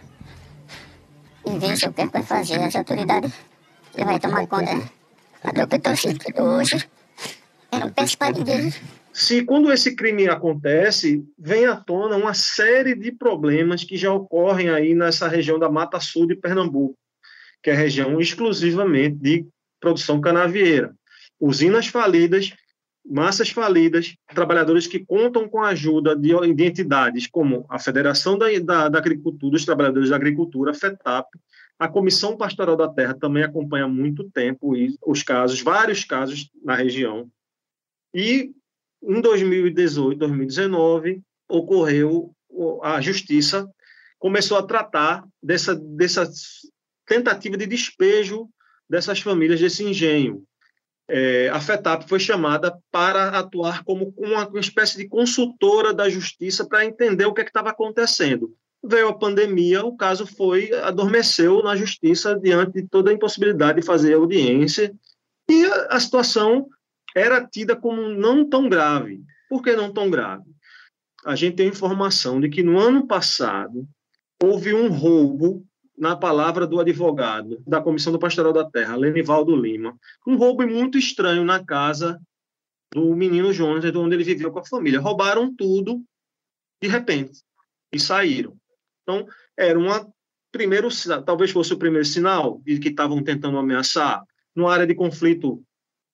e 1.46 1.58
vejam 1.58 1.90
o 1.90 1.92
que 1.92 2.00
é 2.00 2.06
vai 2.06 2.22
fazer. 2.22 2.60
As 2.60 2.74
autoridades 2.74 3.32
que 3.92 4.04
vai 4.04 4.18
tomar 4.18 4.46
conta 4.46 4.74
do 4.74 5.60
eu 5.60 5.76
estou 5.76 5.96
sentindo 5.96 6.42
hoje. 6.42 6.88
Não 7.80 7.90
penso 7.90 8.18
para 8.18 8.32
ninguém. 8.32 8.72
Se 9.12 9.44
quando 9.44 9.72
esse 9.72 9.94
crime 9.94 10.28
acontece, 10.28 11.24
vem 11.38 11.66
à 11.66 11.76
tona 11.76 12.16
uma 12.16 12.34
série 12.34 12.96
de 12.96 13.12
problemas 13.12 13.84
que 13.84 13.96
já 13.96 14.12
ocorrem 14.12 14.70
aí 14.70 14.92
nessa 14.92 15.28
região 15.28 15.56
da 15.56 15.70
Mata 15.70 16.00
Sul 16.00 16.26
de 16.26 16.34
Pernambuco, 16.34 16.96
que 17.62 17.70
é 17.70 17.74
região 17.74 18.20
exclusivamente 18.20 19.16
de 19.16 19.46
produção 19.78 20.20
canavieira. 20.20 20.92
Usinas 21.38 21.86
falidas, 21.86 22.52
massas 23.08 23.50
falidas, 23.50 24.16
trabalhadores 24.34 24.88
que 24.88 24.98
contam 24.98 25.48
com 25.48 25.62
a 25.62 25.68
ajuda 25.68 26.16
de, 26.16 26.30
de 26.52 26.64
entidades 26.64 27.28
como 27.28 27.66
a 27.68 27.78
Federação 27.78 28.36
da, 28.36 28.46
da, 28.58 28.88
da 28.88 28.98
Agricultura, 28.98 29.52
dos 29.52 29.64
Trabalhadores 29.64 30.10
da 30.10 30.16
Agricultura, 30.16 30.72
a 30.72 30.74
FETAP, 30.74 31.28
a 31.78 31.88
Comissão 31.88 32.36
Pastoral 32.36 32.76
da 32.76 32.88
Terra 32.88 33.14
também 33.14 33.42
acompanha 33.42 33.84
há 33.84 33.88
muito 33.88 34.28
tempo 34.30 34.74
os 35.06 35.22
casos, 35.22 35.60
vários 35.60 36.04
casos 36.04 36.50
na 36.64 36.74
região, 36.74 37.28
e 38.14 38.52
em 39.02 39.20
2018, 39.20 40.18
2019, 40.18 41.20
ocorreu 41.48 42.34
a 42.82 43.00
justiça 43.00 43.68
começou 44.18 44.56
a 44.56 44.62
tratar 44.62 45.22
dessa, 45.42 45.74
dessa 45.74 46.26
tentativa 47.06 47.56
de 47.56 47.66
despejo 47.66 48.48
dessas 48.88 49.20
famílias 49.20 49.60
desse 49.60 49.84
engenho. 49.84 50.42
É, 51.06 51.50
a 51.50 51.60
FETAP 51.60 52.08
foi 52.08 52.18
chamada 52.18 52.74
para 52.90 53.28
atuar 53.38 53.84
como 53.84 54.14
uma, 54.16 54.48
uma 54.48 54.60
espécie 54.60 54.96
de 54.96 55.06
consultora 55.06 55.92
da 55.92 56.08
justiça 56.08 56.66
para 56.66 56.86
entender 56.86 57.26
o 57.26 57.34
que 57.34 57.42
é 57.42 57.44
estava 57.44 57.70
acontecendo. 57.70 58.54
Veio 58.82 59.08
a 59.08 59.18
pandemia, 59.18 59.84
o 59.84 59.96
caso 59.96 60.26
foi 60.26 60.72
adormeceu 60.72 61.62
na 61.62 61.76
justiça 61.76 62.38
diante 62.38 62.80
de 62.80 62.88
toda 62.88 63.10
a 63.10 63.14
impossibilidade 63.14 63.80
de 63.80 63.86
fazer 63.86 64.14
audiência 64.14 64.94
e 65.48 65.66
a, 65.66 65.88
a 65.90 66.00
situação 66.00 66.68
era 67.14 67.46
tida 67.46 67.76
como 67.76 68.08
não 68.08 68.48
tão 68.48 68.68
grave. 68.68 69.22
Por 69.48 69.62
que 69.62 69.74
não 69.76 69.92
tão 69.92 70.10
grave? 70.10 70.44
A 71.24 71.34
gente 71.34 71.56
tem 71.56 71.68
informação 71.68 72.40
de 72.40 72.48
que 72.48 72.62
no 72.62 72.78
ano 72.78 73.06
passado 73.06 73.88
houve 74.42 74.74
um 74.74 74.88
roubo, 74.88 75.64
na 75.96 76.16
palavra 76.16 76.66
do 76.66 76.80
advogado 76.80 77.62
da 77.66 77.80
Comissão 77.80 78.12
do 78.12 78.18
Pastoral 78.18 78.52
da 78.52 78.68
Terra, 78.68 78.96
Lenivaldo 78.96 79.54
Lima, 79.54 79.96
um 80.26 80.36
roubo 80.36 80.66
muito 80.66 80.98
estranho 80.98 81.44
na 81.44 81.64
casa 81.64 82.20
do 82.92 83.14
menino 83.14 83.52
Jonas, 83.52 83.84
onde 83.94 84.14
ele 84.14 84.24
viveu 84.24 84.50
com 84.50 84.58
a 84.58 84.66
família. 84.66 85.00
Roubaram 85.00 85.54
tudo 85.54 86.02
de 86.82 86.88
repente 86.88 87.42
e 87.92 87.98
saíram. 87.98 88.56
Então, 89.02 89.26
era 89.56 89.78
uma 89.78 90.06
primeiro, 90.50 90.88
talvez 91.24 91.50
fosse 91.50 91.72
o 91.72 91.78
primeiro 91.78 92.04
sinal 92.04 92.60
de 92.64 92.78
que 92.78 92.88
estavam 92.88 93.22
tentando 93.22 93.58
ameaçar. 93.58 94.22
Numa 94.54 94.72
área 94.72 94.86
de 94.86 94.94
conflito 94.94 95.64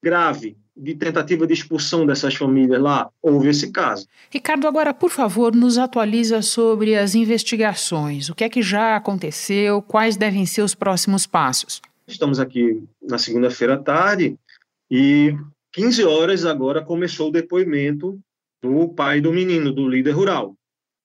grave, 0.02 0.56
de 0.80 0.94
tentativa 0.94 1.46
de 1.46 1.52
expulsão 1.52 2.06
dessas 2.06 2.34
famílias 2.34 2.80
lá, 2.80 3.10
houve 3.20 3.50
esse 3.50 3.70
caso. 3.70 4.06
Ricardo, 4.30 4.66
agora, 4.66 4.94
por 4.94 5.10
favor, 5.10 5.54
nos 5.54 5.76
atualiza 5.76 6.40
sobre 6.40 6.96
as 6.96 7.14
investigações. 7.14 8.30
O 8.30 8.34
que 8.34 8.44
é 8.44 8.48
que 8.48 8.62
já 8.62 8.96
aconteceu? 8.96 9.82
Quais 9.82 10.16
devem 10.16 10.46
ser 10.46 10.62
os 10.62 10.74
próximos 10.74 11.26
passos? 11.26 11.82
Estamos 12.08 12.40
aqui 12.40 12.82
na 13.02 13.18
segunda-feira 13.18 13.74
à 13.74 13.78
tarde 13.78 14.36
e 14.90 15.36
15 15.72 16.02
horas 16.04 16.46
agora 16.46 16.82
começou 16.82 17.28
o 17.28 17.32
depoimento 17.32 18.18
do 18.62 18.88
pai 18.88 19.20
do 19.20 19.32
menino, 19.32 19.72
do 19.72 19.86
líder 19.86 20.12
rural. 20.12 20.56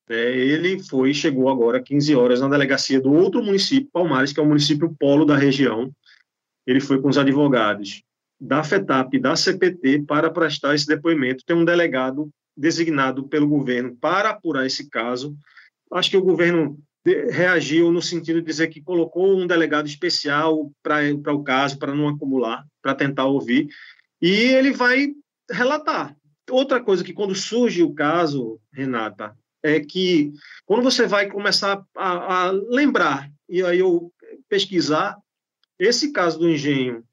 É, 0.10 0.38
ele 0.38 0.82
foi, 0.84 1.14
chegou 1.14 1.50
agora 1.50 1.82
15 1.82 2.16
horas 2.16 2.40
na 2.40 2.48
delegacia 2.48 3.02
do 3.02 3.12
outro 3.12 3.44
município, 3.44 3.90
Palmares, 3.92 4.32
que 4.32 4.40
é 4.40 4.44
o 4.44 4.48
município 4.48 4.96
polo 4.98 5.26
da 5.26 5.36
região. 5.36 5.92
Ele 6.66 6.80
foi 6.80 7.02
com 7.02 7.10
os 7.10 7.18
advogados 7.18 8.05
da 8.40 8.64
FETAP 8.64 9.20
da 9.20 9.36
CPT 9.36 10.04
para 10.04 10.30
prestar 10.30 10.76
esse 10.76 10.86
depoimento. 10.86 11.44
Tem 11.46 11.56
um 11.56 11.66
delegado 11.66 12.30
designado 12.56 13.28
pelo 13.28 13.48
governo 13.48 13.96
para 13.96 14.30
apurar 14.30 14.66
esse 14.66 14.90
caso. 14.90 15.36
Acho 15.92 16.10
que 16.10 16.18
o 16.18 16.24
governo 16.24 16.78
reagiu 17.30 17.92
no 17.92 18.02
sentido 18.02 18.40
de 18.40 18.48
dizer 18.48 18.68
que 18.68 18.82
colocou 18.82 19.38
um 19.38 19.46
delegado 19.46 19.88
especial 19.88 20.72
para 20.82 21.34
o 21.34 21.44
caso, 21.44 21.78
para 21.78 21.94
não 21.94 22.08
acumular, 22.08 22.66
para 22.82 22.96
tentar 22.96 23.26
ouvir. 23.26 23.68
E 24.22 24.30
ele 24.30 24.72
vai 24.72 25.10
relatar. 25.52 26.16
Outra 26.50 26.82
coisa 26.82 27.04
que 27.04 27.14
quando 27.14 27.36
surge 27.36 27.84
o 27.84 27.94
caso, 27.94 28.60
Renata, 28.74 29.36
é 29.62 29.80
que 29.80 30.32
quando 30.66 30.84
você 30.84 31.08
vai 31.08 31.30
começar 31.30 31.84
a, 31.96 32.46
a 32.46 32.52
lembrar, 32.52 33.30
e 33.48 33.64
aí 33.64 33.80
eu 33.80 34.12
pesquisar, 34.50 35.18
esse 35.78 36.12
caso 36.12 36.40
do 36.40 36.50
engenho, 36.50 37.04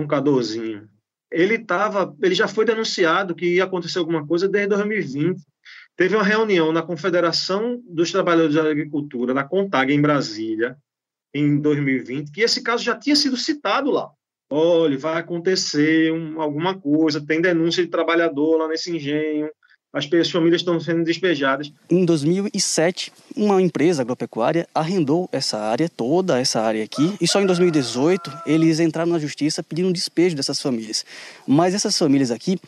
um 0.00 0.06
cadorzinho, 0.06 0.88
ele 1.30 1.58
tava, 1.58 2.14
ele 2.22 2.34
já 2.34 2.46
foi 2.46 2.64
denunciado 2.64 3.34
que 3.34 3.56
ia 3.56 3.64
acontecer 3.64 3.98
alguma 3.98 4.26
coisa 4.26 4.48
desde 4.48 4.74
2020. 4.74 5.42
Teve 5.96 6.14
uma 6.14 6.24
reunião 6.24 6.72
na 6.72 6.82
Confederação 6.82 7.82
dos 7.88 8.12
Trabalhadores 8.12 8.54
da 8.54 8.70
Agricultura, 8.70 9.34
na 9.34 9.44
CONTAG, 9.44 9.92
em 9.92 10.00
Brasília, 10.00 10.76
em 11.34 11.58
2020, 11.58 12.30
que 12.30 12.42
esse 12.42 12.62
caso 12.62 12.84
já 12.84 12.96
tinha 12.96 13.16
sido 13.16 13.36
citado 13.36 13.90
lá. 13.90 14.10
Olha, 14.48 14.96
vai 14.96 15.18
acontecer 15.18 16.12
um, 16.12 16.40
alguma 16.40 16.78
coisa, 16.78 17.24
tem 17.24 17.40
denúncia 17.40 17.82
de 17.82 17.90
trabalhador 17.90 18.58
lá 18.58 18.68
nesse 18.68 18.94
engenho, 18.94 19.50
as 19.96 20.30
famílias 20.30 20.60
estão 20.60 20.78
sendo 20.78 21.04
despejadas. 21.04 21.72
Em 21.88 22.04
2007, 22.04 23.12
uma 23.34 23.62
empresa 23.62 24.02
agropecuária 24.02 24.68
arrendou 24.74 25.28
essa 25.32 25.58
área, 25.58 25.88
toda 25.88 26.38
essa 26.38 26.60
área 26.60 26.84
aqui, 26.84 27.14
e 27.20 27.26
só 27.26 27.40
em 27.40 27.46
2018 27.46 28.30
eles 28.46 28.78
entraram 28.78 29.12
na 29.12 29.18
justiça 29.18 29.62
pedindo 29.62 29.92
despejo 29.92 30.36
dessas 30.36 30.60
famílias. 30.60 31.04
Mas 31.46 31.74
essas 31.74 31.96
famílias 31.96 32.30
aqui 32.30 32.58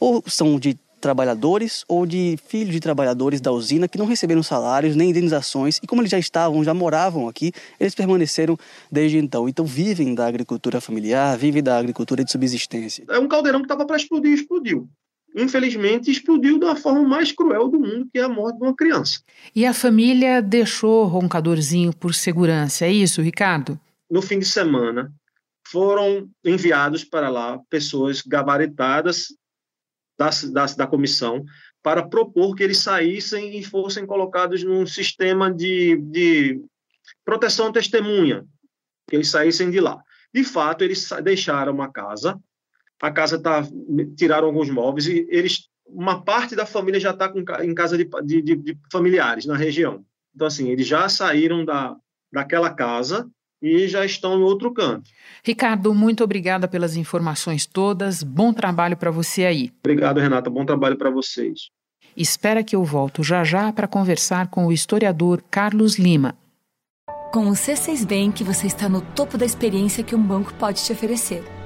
ou 0.00 0.22
são 0.26 0.58
de 0.58 0.76
trabalhadores 1.00 1.84
ou 1.88 2.06
de 2.06 2.38
filhos 2.46 2.72
de 2.72 2.78
trabalhadores 2.78 3.40
da 3.40 3.50
usina 3.50 3.88
que 3.88 3.98
não 3.98 4.06
receberam 4.06 4.42
salários 4.42 4.94
nem 4.94 5.10
indenizações 5.10 5.78
e 5.82 5.86
como 5.86 6.00
eles 6.00 6.10
já 6.10 6.18
estavam, 6.18 6.62
já 6.62 6.72
moravam 6.72 7.28
aqui, 7.28 7.52
eles 7.78 7.94
permaneceram 7.94 8.56
desde 8.90 9.18
então. 9.18 9.48
Então 9.48 9.64
vivem 9.64 10.14
da 10.14 10.26
agricultura 10.26 10.80
familiar, 10.80 11.36
vivem 11.36 11.62
da 11.62 11.76
agricultura 11.76 12.24
de 12.24 12.30
subsistência. 12.30 13.04
É 13.08 13.18
um 13.18 13.26
caldeirão 13.26 13.60
que 13.60 13.66
estava 13.66 13.84
para 13.84 13.96
explodir, 13.96 14.32
explodiu 14.32 14.88
infelizmente, 15.34 16.10
explodiu 16.10 16.58
da 16.58 16.76
forma 16.76 17.02
mais 17.02 17.32
cruel 17.32 17.68
do 17.68 17.78
mundo, 17.78 18.08
que 18.12 18.18
é 18.18 18.22
a 18.22 18.28
morte 18.28 18.58
de 18.58 18.64
uma 18.64 18.74
criança. 18.74 19.20
E 19.54 19.64
a 19.64 19.72
família 19.72 20.42
deixou 20.42 21.04
Roncadorzinho 21.06 21.92
por 21.94 22.14
segurança, 22.14 22.84
é 22.84 22.92
isso, 22.92 23.22
Ricardo? 23.22 23.78
No 24.10 24.20
fim 24.20 24.38
de 24.38 24.44
semana, 24.44 25.12
foram 25.66 26.28
enviados 26.44 27.04
para 27.04 27.28
lá 27.28 27.58
pessoas 27.70 28.20
gabaritadas 28.20 29.28
da, 30.18 30.30
da, 30.52 30.66
da 30.66 30.86
comissão 30.86 31.44
para 31.82 32.06
propor 32.06 32.54
que 32.54 32.62
eles 32.62 32.78
saíssem 32.78 33.58
e 33.58 33.64
fossem 33.64 34.06
colocados 34.06 34.62
num 34.62 34.86
sistema 34.86 35.52
de, 35.52 35.96
de 35.96 36.60
proteção 37.24 37.72
testemunha, 37.72 38.44
que 39.08 39.16
eles 39.16 39.30
saíssem 39.30 39.70
de 39.70 39.80
lá. 39.80 39.98
De 40.32 40.44
fato, 40.44 40.84
eles 40.84 41.08
deixaram 41.22 41.72
uma 41.72 41.90
casa 41.90 42.38
a 43.02 43.10
casa 43.10 43.36
tá 43.36 43.66
tiraram 44.16 44.46
alguns 44.46 44.70
móveis 44.70 45.08
e 45.08 45.26
eles 45.28 45.68
uma 45.84 46.22
parte 46.22 46.54
da 46.54 46.64
família 46.64 47.00
já 47.00 47.10
está 47.10 47.30
em 47.62 47.74
casa 47.74 47.98
de, 47.98 48.08
de, 48.24 48.56
de, 48.56 48.78
familiares 48.90 49.44
na 49.44 49.56
região. 49.56 50.04
Então 50.34 50.46
assim 50.46 50.70
eles 50.70 50.86
já 50.86 51.08
saíram 51.08 51.64
da 51.64 51.96
daquela 52.32 52.70
casa 52.70 53.28
e 53.60 53.86
já 53.88 54.04
estão 54.04 54.38
em 54.38 54.42
outro 54.42 54.72
canto. 54.72 55.10
Ricardo, 55.44 55.92
muito 55.92 56.24
obrigada 56.24 56.66
pelas 56.66 56.96
informações 56.96 57.66
todas. 57.66 58.22
Bom 58.22 58.52
trabalho 58.52 58.96
para 58.96 59.10
você 59.10 59.44
aí. 59.44 59.70
Obrigado, 59.80 60.18
Renata. 60.18 60.48
Bom 60.48 60.64
trabalho 60.64 60.96
para 60.96 61.10
vocês. 61.10 61.70
Espera 62.16 62.64
que 62.64 62.74
eu 62.74 62.84
volto 62.84 63.22
já 63.22 63.44
já 63.44 63.72
para 63.72 63.88
conversar 63.88 64.48
com 64.48 64.66
o 64.66 64.72
historiador 64.72 65.42
Carlos 65.50 65.98
Lima. 65.98 66.34
Com 67.32 67.48
o 67.48 67.52
C6 67.52 68.06
Bank, 68.06 68.44
você 68.44 68.66
está 68.66 68.88
no 68.88 69.00
topo 69.00 69.36
da 69.36 69.44
experiência 69.44 70.04
que 70.04 70.14
um 70.14 70.22
banco 70.22 70.52
pode 70.54 70.84
te 70.84 70.92
oferecer 70.92 71.42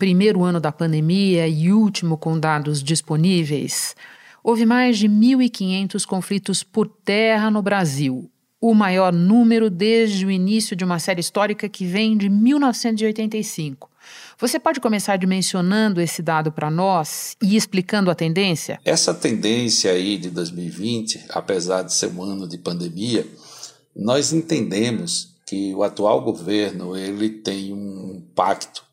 primeiro 0.00 0.42
ano 0.42 0.58
da 0.58 0.72
pandemia 0.72 1.46
e 1.46 1.70
último 1.70 2.16
com 2.16 2.40
dados 2.40 2.82
disponíveis, 2.82 3.94
houve 4.42 4.64
mais 4.64 4.96
de 4.96 5.06
1.500 5.06 6.06
conflitos 6.06 6.62
por 6.62 6.88
terra 6.88 7.50
no 7.50 7.60
Brasil, 7.60 8.30
o 8.58 8.72
maior 8.72 9.12
número 9.12 9.68
desde 9.68 10.24
o 10.24 10.30
início 10.30 10.74
de 10.74 10.86
uma 10.86 10.98
série 10.98 11.20
histórica 11.20 11.68
que 11.68 11.84
vem 11.84 12.16
de 12.16 12.30
1985. 12.30 13.90
Você 14.38 14.58
pode 14.58 14.80
começar 14.80 15.18
dimensionando 15.18 16.00
esse 16.00 16.22
dado 16.22 16.50
para 16.50 16.70
nós 16.70 17.36
e 17.42 17.54
explicando 17.54 18.10
a 18.10 18.14
tendência? 18.14 18.80
Essa 18.82 19.12
tendência 19.12 19.92
aí 19.92 20.16
de 20.16 20.30
2020, 20.30 21.26
apesar 21.28 21.82
de 21.82 21.92
ser 21.92 22.06
um 22.06 22.22
ano 22.22 22.48
de 22.48 22.56
pandemia, 22.56 23.26
nós 23.94 24.32
entendemos 24.32 25.34
que 25.46 25.74
o 25.74 25.82
atual 25.82 26.22
governo 26.22 26.96
ele 26.96 27.28
tem 27.28 27.74
um 27.74 28.22
pacto 28.34 28.88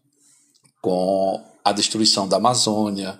com 0.81 1.43
a 1.63 1.71
destruição 1.71 2.27
da 2.27 2.37
Amazônia, 2.37 3.19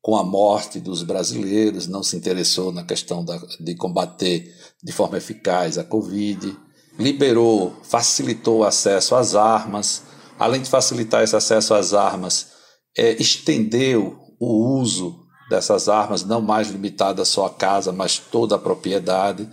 com 0.00 0.16
a 0.16 0.24
morte 0.24 0.80
dos 0.80 1.02
brasileiros, 1.02 1.86
não 1.86 2.02
se 2.02 2.16
interessou 2.16 2.72
na 2.72 2.84
questão 2.84 3.24
da, 3.24 3.38
de 3.60 3.74
combater 3.74 4.54
de 4.82 4.92
forma 4.92 5.18
eficaz 5.18 5.76
a 5.78 5.84
Covid, 5.84 6.56
liberou, 6.98 7.76
facilitou 7.82 8.58
o 8.58 8.64
acesso 8.64 9.14
às 9.14 9.34
armas, 9.34 10.02
além 10.38 10.62
de 10.62 10.68
facilitar 10.68 11.22
esse 11.22 11.36
acesso 11.36 11.74
às 11.74 11.94
armas, 11.94 12.48
é, 12.96 13.20
estendeu 13.20 14.18
o 14.40 14.78
uso 14.80 15.26
dessas 15.48 15.88
armas, 15.88 16.24
não 16.24 16.40
mais 16.40 16.68
limitada 16.68 17.24
só 17.24 17.46
à 17.46 17.50
casa, 17.50 17.92
mas 17.92 18.18
toda 18.18 18.56
a 18.56 18.58
propriedade. 18.58 19.48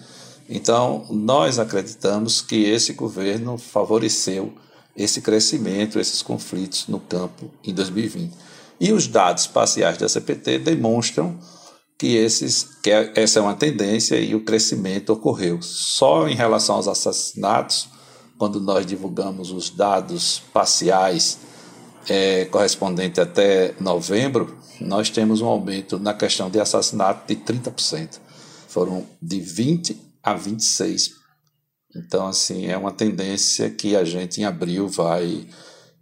Então, 0.50 1.06
nós 1.10 1.58
acreditamos 1.58 2.42
que 2.42 2.64
esse 2.66 2.94
governo 2.94 3.58
favoreceu 3.58 4.54
esse 4.96 5.22
crescimento, 5.22 6.00
esses 6.00 6.22
conflitos 6.22 6.88
no 6.88 7.00
campo 7.00 7.52
em 7.64 7.74
2020. 7.74 8.34
E 8.80 8.92
os 8.92 9.08
dados 9.08 9.48
parciais 9.48 9.98
da 9.98 10.08
CPT 10.08 10.60
demonstram 10.60 11.38
que, 11.98 12.16
esses, 12.16 12.64
que 12.84 12.92
essa 12.92 13.40
é 13.40 13.42
uma 13.42 13.56
tendência 13.56 14.20
e 14.20 14.36
o 14.36 14.44
crescimento 14.44 15.12
ocorreu. 15.12 15.62
Só 15.62 16.28
em 16.28 16.36
relação 16.36 16.75
aos 16.75 16.88
assassinatos, 16.88 17.88
quando 18.38 18.60
nós 18.60 18.86
divulgamos 18.86 19.52
os 19.52 19.70
dados 19.70 20.42
parciais 20.54 21.40
é, 22.08 22.46
correspondente 22.46 23.20
até 23.20 23.74
novembro, 23.80 24.58
nós 24.80 25.10
temos 25.10 25.42
um 25.42 25.48
aumento 25.48 25.98
na 25.98 26.14
questão 26.14 26.50
de 26.50 26.60
assassinato 26.60 27.34
de 27.34 27.42
30%. 27.42 28.20
Foram 28.68 29.06
de 29.22 29.40
20 29.40 29.98
a 30.22 30.34
26 30.34 31.25
então, 31.96 32.28
assim, 32.28 32.68
é 32.68 32.78
uma 32.78 32.92
tendência 32.92 33.70
que 33.70 33.96
a 33.96 34.04
gente, 34.04 34.42
em 34.42 34.46
abril, 34.46 34.88
vai 34.88 35.48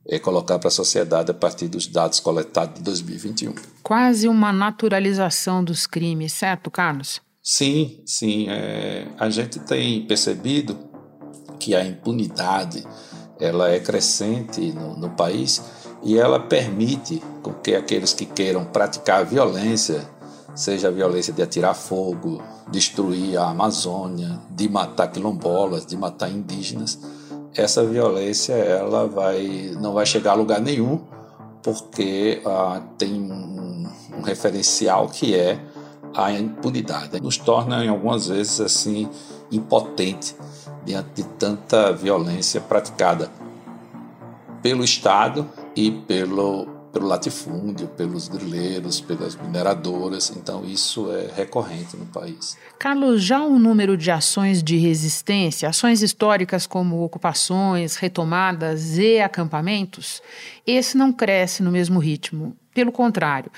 é, 0.07 0.17
colocar 0.17 0.57
para 0.57 0.67
a 0.67 0.71
sociedade 0.71 1.31
a 1.31 1.33
partir 1.33 1.67
dos 1.67 1.87
dados 1.87 2.19
coletados 2.19 2.75
de 2.75 2.81
2021. 2.81 3.53
Quase 3.83 4.27
uma 4.27 4.51
naturalização 4.51 5.63
dos 5.63 5.85
crimes, 5.85 6.33
certo, 6.33 6.71
Carlos? 6.71 7.21
Sim, 7.41 8.01
sim. 8.05 8.47
É, 8.49 9.07
a 9.19 9.29
gente 9.29 9.59
tem 9.59 10.05
percebido 10.07 10.77
que 11.59 11.75
a 11.75 11.85
impunidade 11.85 12.83
ela 13.39 13.69
é 13.69 13.79
crescente 13.79 14.71
no, 14.71 14.97
no 14.97 15.09
país 15.11 15.61
e 16.01 16.17
ela 16.17 16.39
permite 16.39 17.21
com 17.41 17.53
que 17.53 17.75
aqueles 17.75 18.13
que 18.13 18.25
queiram 18.25 18.65
praticar 18.65 19.25
violência 19.25 20.07
seja 20.55 20.87
a 20.87 20.91
violência 20.91 21.33
de 21.33 21.41
atirar 21.41 21.73
fogo, 21.73 22.41
destruir 22.69 23.37
a 23.37 23.49
Amazônia, 23.49 24.39
de 24.49 24.69
matar 24.69 25.07
quilombolas, 25.07 25.85
de 25.85 25.97
matar 25.97 26.29
indígenas, 26.29 26.99
essa 27.55 27.85
violência 27.85 28.53
ela 28.53 29.07
vai 29.07 29.71
não 29.79 29.93
vai 29.93 30.05
chegar 30.05 30.31
a 30.31 30.35
lugar 30.35 30.59
nenhum 30.59 30.99
porque 31.63 32.41
ah, 32.45 32.81
tem 32.97 33.13
um, 33.13 33.87
um, 34.17 34.21
referencial 34.21 35.07
que 35.07 35.33
é 35.33 35.57
a 36.13 36.31
impunidade. 36.31 37.19
Nos 37.21 37.37
torna, 37.37 37.83
em 37.83 37.87
algumas 37.87 38.27
vezes, 38.27 38.59
assim, 38.59 39.09
impotente 39.49 40.35
diante 40.85 41.09
de 41.15 41.23
tanta 41.23 41.93
violência 41.93 42.59
praticada 42.59 43.31
pelo 44.61 44.83
Estado 44.83 45.49
e 45.75 45.89
pelo 45.89 46.67
pelo 46.93 47.07
latifúndio, 47.07 47.87
pelos 47.87 48.27
grileiros, 48.27 49.01
pelas 49.01 49.35
mineradoras. 49.35 50.31
Então, 50.37 50.63
isso 50.63 51.11
é 51.11 51.31
recorrente 51.35 51.97
no 51.97 52.05
país. 52.05 52.55
Carlos, 52.77 53.23
já 53.23 53.41
o 53.43 53.57
número 53.57 53.97
de 53.97 54.11
ações 54.11 54.61
de 54.61 54.77
resistência, 54.77 55.67
ações 55.67 56.03
históricas 56.03 56.67
como 56.67 57.03
ocupações, 57.03 57.95
retomadas 57.95 58.99
e 58.99 59.19
acampamentos, 59.19 60.21
esse 60.67 60.95
não 60.95 61.11
cresce 61.11 61.63
no 61.63 61.71
mesmo 61.71 61.99
ritmo. 61.99 62.55
Pelo 62.73 62.91
contrário, 62.91 63.51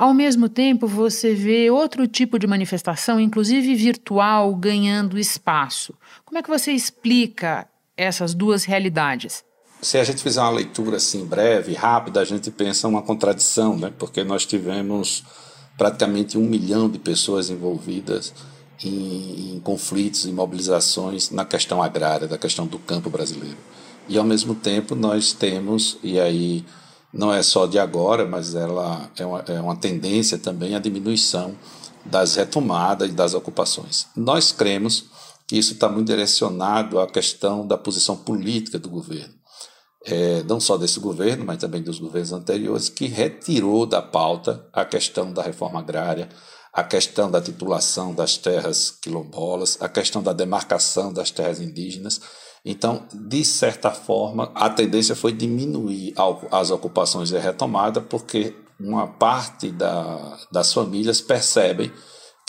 Ao 0.00 0.14
mesmo 0.14 0.48
tempo, 0.48 0.86
você 0.86 1.34
vê 1.34 1.70
outro 1.70 2.08
tipo 2.08 2.38
de 2.38 2.46
manifestação, 2.46 3.20
inclusive 3.20 3.74
virtual, 3.74 4.56
ganhando 4.56 5.18
espaço. 5.18 5.94
Como 6.24 6.38
é 6.38 6.42
que 6.42 6.48
você 6.48 6.72
explica 6.72 7.68
essas 7.98 8.32
duas 8.32 8.64
realidades? 8.64 9.44
Se 9.82 9.96
a 9.96 10.04
gente 10.04 10.22
fizer 10.22 10.42
uma 10.42 10.50
leitura 10.50 10.98
assim 10.98 11.24
breve, 11.24 11.72
rápida, 11.72 12.20
a 12.20 12.24
gente 12.24 12.50
pensa 12.50 12.86
uma 12.86 13.00
contradição, 13.00 13.78
né? 13.78 13.90
porque 13.98 14.22
nós 14.22 14.44
tivemos 14.44 15.24
praticamente 15.78 16.36
um 16.36 16.42
milhão 16.42 16.88
de 16.88 16.98
pessoas 16.98 17.48
envolvidas 17.48 18.34
em, 18.84 19.54
em 19.54 19.60
conflitos 19.60 20.26
e 20.26 20.32
mobilizações 20.32 21.30
na 21.30 21.46
questão 21.46 21.82
agrária, 21.82 22.28
da 22.28 22.36
questão 22.36 22.66
do 22.66 22.78
campo 22.78 23.08
brasileiro. 23.08 23.56
E 24.06 24.18
ao 24.18 24.24
mesmo 24.24 24.54
tempo 24.54 24.94
nós 24.94 25.32
temos, 25.32 25.96
e 26.02 26.20
aí 26.20 26.62
não 27.10 27.32
é 27.32 27.42
só 27.42 27.66
de 27.66 27.78
agora, 27.78 28.26
mas 28.26 28.54
ela 28.54 29.10
é 29.16 29.24
uma, 29.24 29.44
é 29.48 29.60
uma 29.60 29.76
tendência 29.76 30.36
também 30.36 30.74
à 30.74 30.78
diminuição 30.78 31.56
das 32.04 32.36
retomadas 32.36 33.08
e 33.08 33.12
das 33.12 33.32
ocupações. 33.32 34.06
Nós 34.14 34.52
cremos 34.52 35.06
que 35.46 35.56
isso 35.56 35.72
está 35.72 35.88
muito 35.88 36.08
direcionado 36.08 37.00
à 37.00 37.06
questão 37.06 37.66
da 37.66 37.78
posição 37.78 38.14
política 38.14 38.78
do 38.78 38.90
governo. 38.90 39.39
É, 40.06 40.42
não 40.44 40.58
só 40.58 40.78
desse 40.78 40.98
governo, 40.98 41.44
mas 41.44 41.58
também 41.58 41.82
dos 41.82 41.98
governos 41.98 42.32
anteriores, 42.32 42.88
que 42.88 43.06
retirou 43.06 43.84
da 43.84 44.00
pauta 44.00 44.66
a 44.72 44.84
questão 44.84 45.30
da 45.30 45.42
reforma 45.42 45.78
agrária, 45.80 46.28
a 46.72 46.82
questão 46.82 47.30
da 47.30 47.40
titulação 47.40 48.14
das 48.14 48.36
terras 48.36 48.90
quilombolas, 48.90 49.76
a 49.80 49.88
questão 49.88 50.22
da 50.22 50.32
demarcação 50.32 51.12
das 51.12 51.30
terras 51.30 51.60
indígenas. 51.60 52.20
Então, 52.64 53.06
de 53.12 53.44
certa 53.44 53.90
forma, 53.90 54.52
a 54.54 54.70
tendência 54.70 55.16
foi 55.16 55.32
diminuir 55.32 56.14
as 56.50 56.70
ocupações 56.70 57.30
e 57.30 57.36
a 57.36 57.40
retomada, 57.40 58.00
porque 58.00 58.54
uma 58.78 59.06
parte 59.06 59.70
da, 59.70 60.38
das 60.50 60.72
famílias 60.72 61.20
percebem 61.20 61.92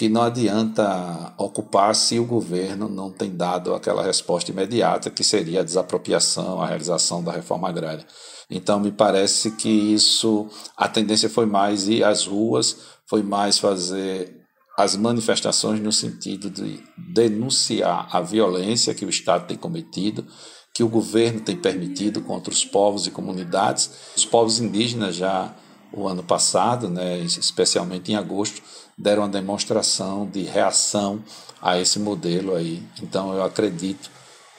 que 0.02 0.10
não 0.10 0.24
adianta 0.24 1.32
ocupar 1.38 1.94
se 1.94 2.18
o 2.18 2.26
governo 2.26 2.90
não 2.90 3.12
tem 3.12 3.30
dado 3.30 3.72
aquela 3.76 4.02
resposta 4.02 4.50
imediata, 4.50 5.12
que 5.12 5.24
seria 5.24 5.60
a 5.60 5.64
desapropriação, 5.64 6.60
a 6.60 6.66
realização 6.66 7.24
da 7.24 7.32
reforma 7.32 7.70
agrária. 7.70 8.04
Então, 8.50 8.80
me 8.80 8.92
parece 8.92 9.52
que 9.52 9.70
isso, 9.70 10.50
a 10.76 10.88
tendência 10.88 11.30
foi 11.30 11.46
mais 11.46 11.88
ir 11.88 12.04
às 12.04 12.26
ruas, 12.26 12.78
foi 13.06 13.22
mais 13.22 13.60
fazer 13.60 14.36
as 14.76 14.96
manifestações 14.96 15.80
no 15.80 15.92
sentido 15.92 16.50
de 16.50 16.84
denunciar 16.98 18.08
a 18.12 18.22
violência 18.22 18.96
que 18.96 19.06
o 19.06 19.10
Estado 19.10 19.46
tem 19.46 19.56
cometido, 19.56 20.26
que 20.74 20.84
o 20.84 20.90
governo 20.90 21.42
tem 21.42 21.56
permitido 21.56 22.22
contra 22.22 22.52
os 22.52 22.66
povos 22.66 23.06
e 23.06 23.12
comunidades. 23.12 23.92
Os 24.18 24.26
povos 24.26 24.60
indígenas 24.60 25.16
já 25.16 25.54
o 25.94 26.08
ano 26.08 26.24
passado, 26.24 26.90
né, 26.90 27.20
especialmente 27.20 28.12
em 28.12 28.16
agosto, 28.16 28.64
deram 29.02 29.24
uma 29.24 29.30
demonstração 29.30 30.28
de 30.28 30.44
reação 30.44 31.24
a 31.62 31.80
esse 31.80 32.00
modelo 32.00 32.56
aí. 32.56 32.84
Então 33.02 33.34
eu 33.34 33.44
acredito 33.44 34.10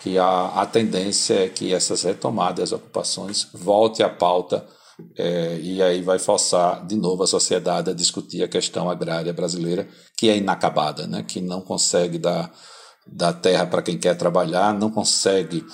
que 0.03 0.19
a, 0.19 0.47
a 0.57 0.67
tendência 0.67 1.45
é 1.45 1.49
que 1.49 1.73
essas 1.73 2.03
retomadas, 2.03 2.65
as 2.65 2.73
ocupações, 2.73 3.49
volte 3.55 4.03
à 4.03 4.09
pauta 4.09 4.67
é, 5.17 5.59
e 5.63 5.81
aí 5.81 6.03
vai 6.03 6.19
forçar 6.19 6.85
de 6.85 6.97
novo 6.97 7.23
a 7.23 7.27
sociedade 7.27 7.91
a 7.91 7.95
discutir 7.95 8.43
a 8.43 8.49
questão 8.49 8.91
agrária 8.91 9.33
brasileira, 9.33 9.89
que 10.17 10.29
é 10.29 10.37
inacabada, 10.37 11.07
né? 11.07 11.23
que 11.23 11.41
não 11.41 11.61
consegue 11.61 12.19
dar, 12.19 12.53
dar 13.07 13.33
terra 13.33 13.67
para 13.67 13.83
quem 13.83 13.97
quer 13.97 14.17
trabalhar, 14.17 14.75
não 14.75 14.91
consegue 14.91 15.65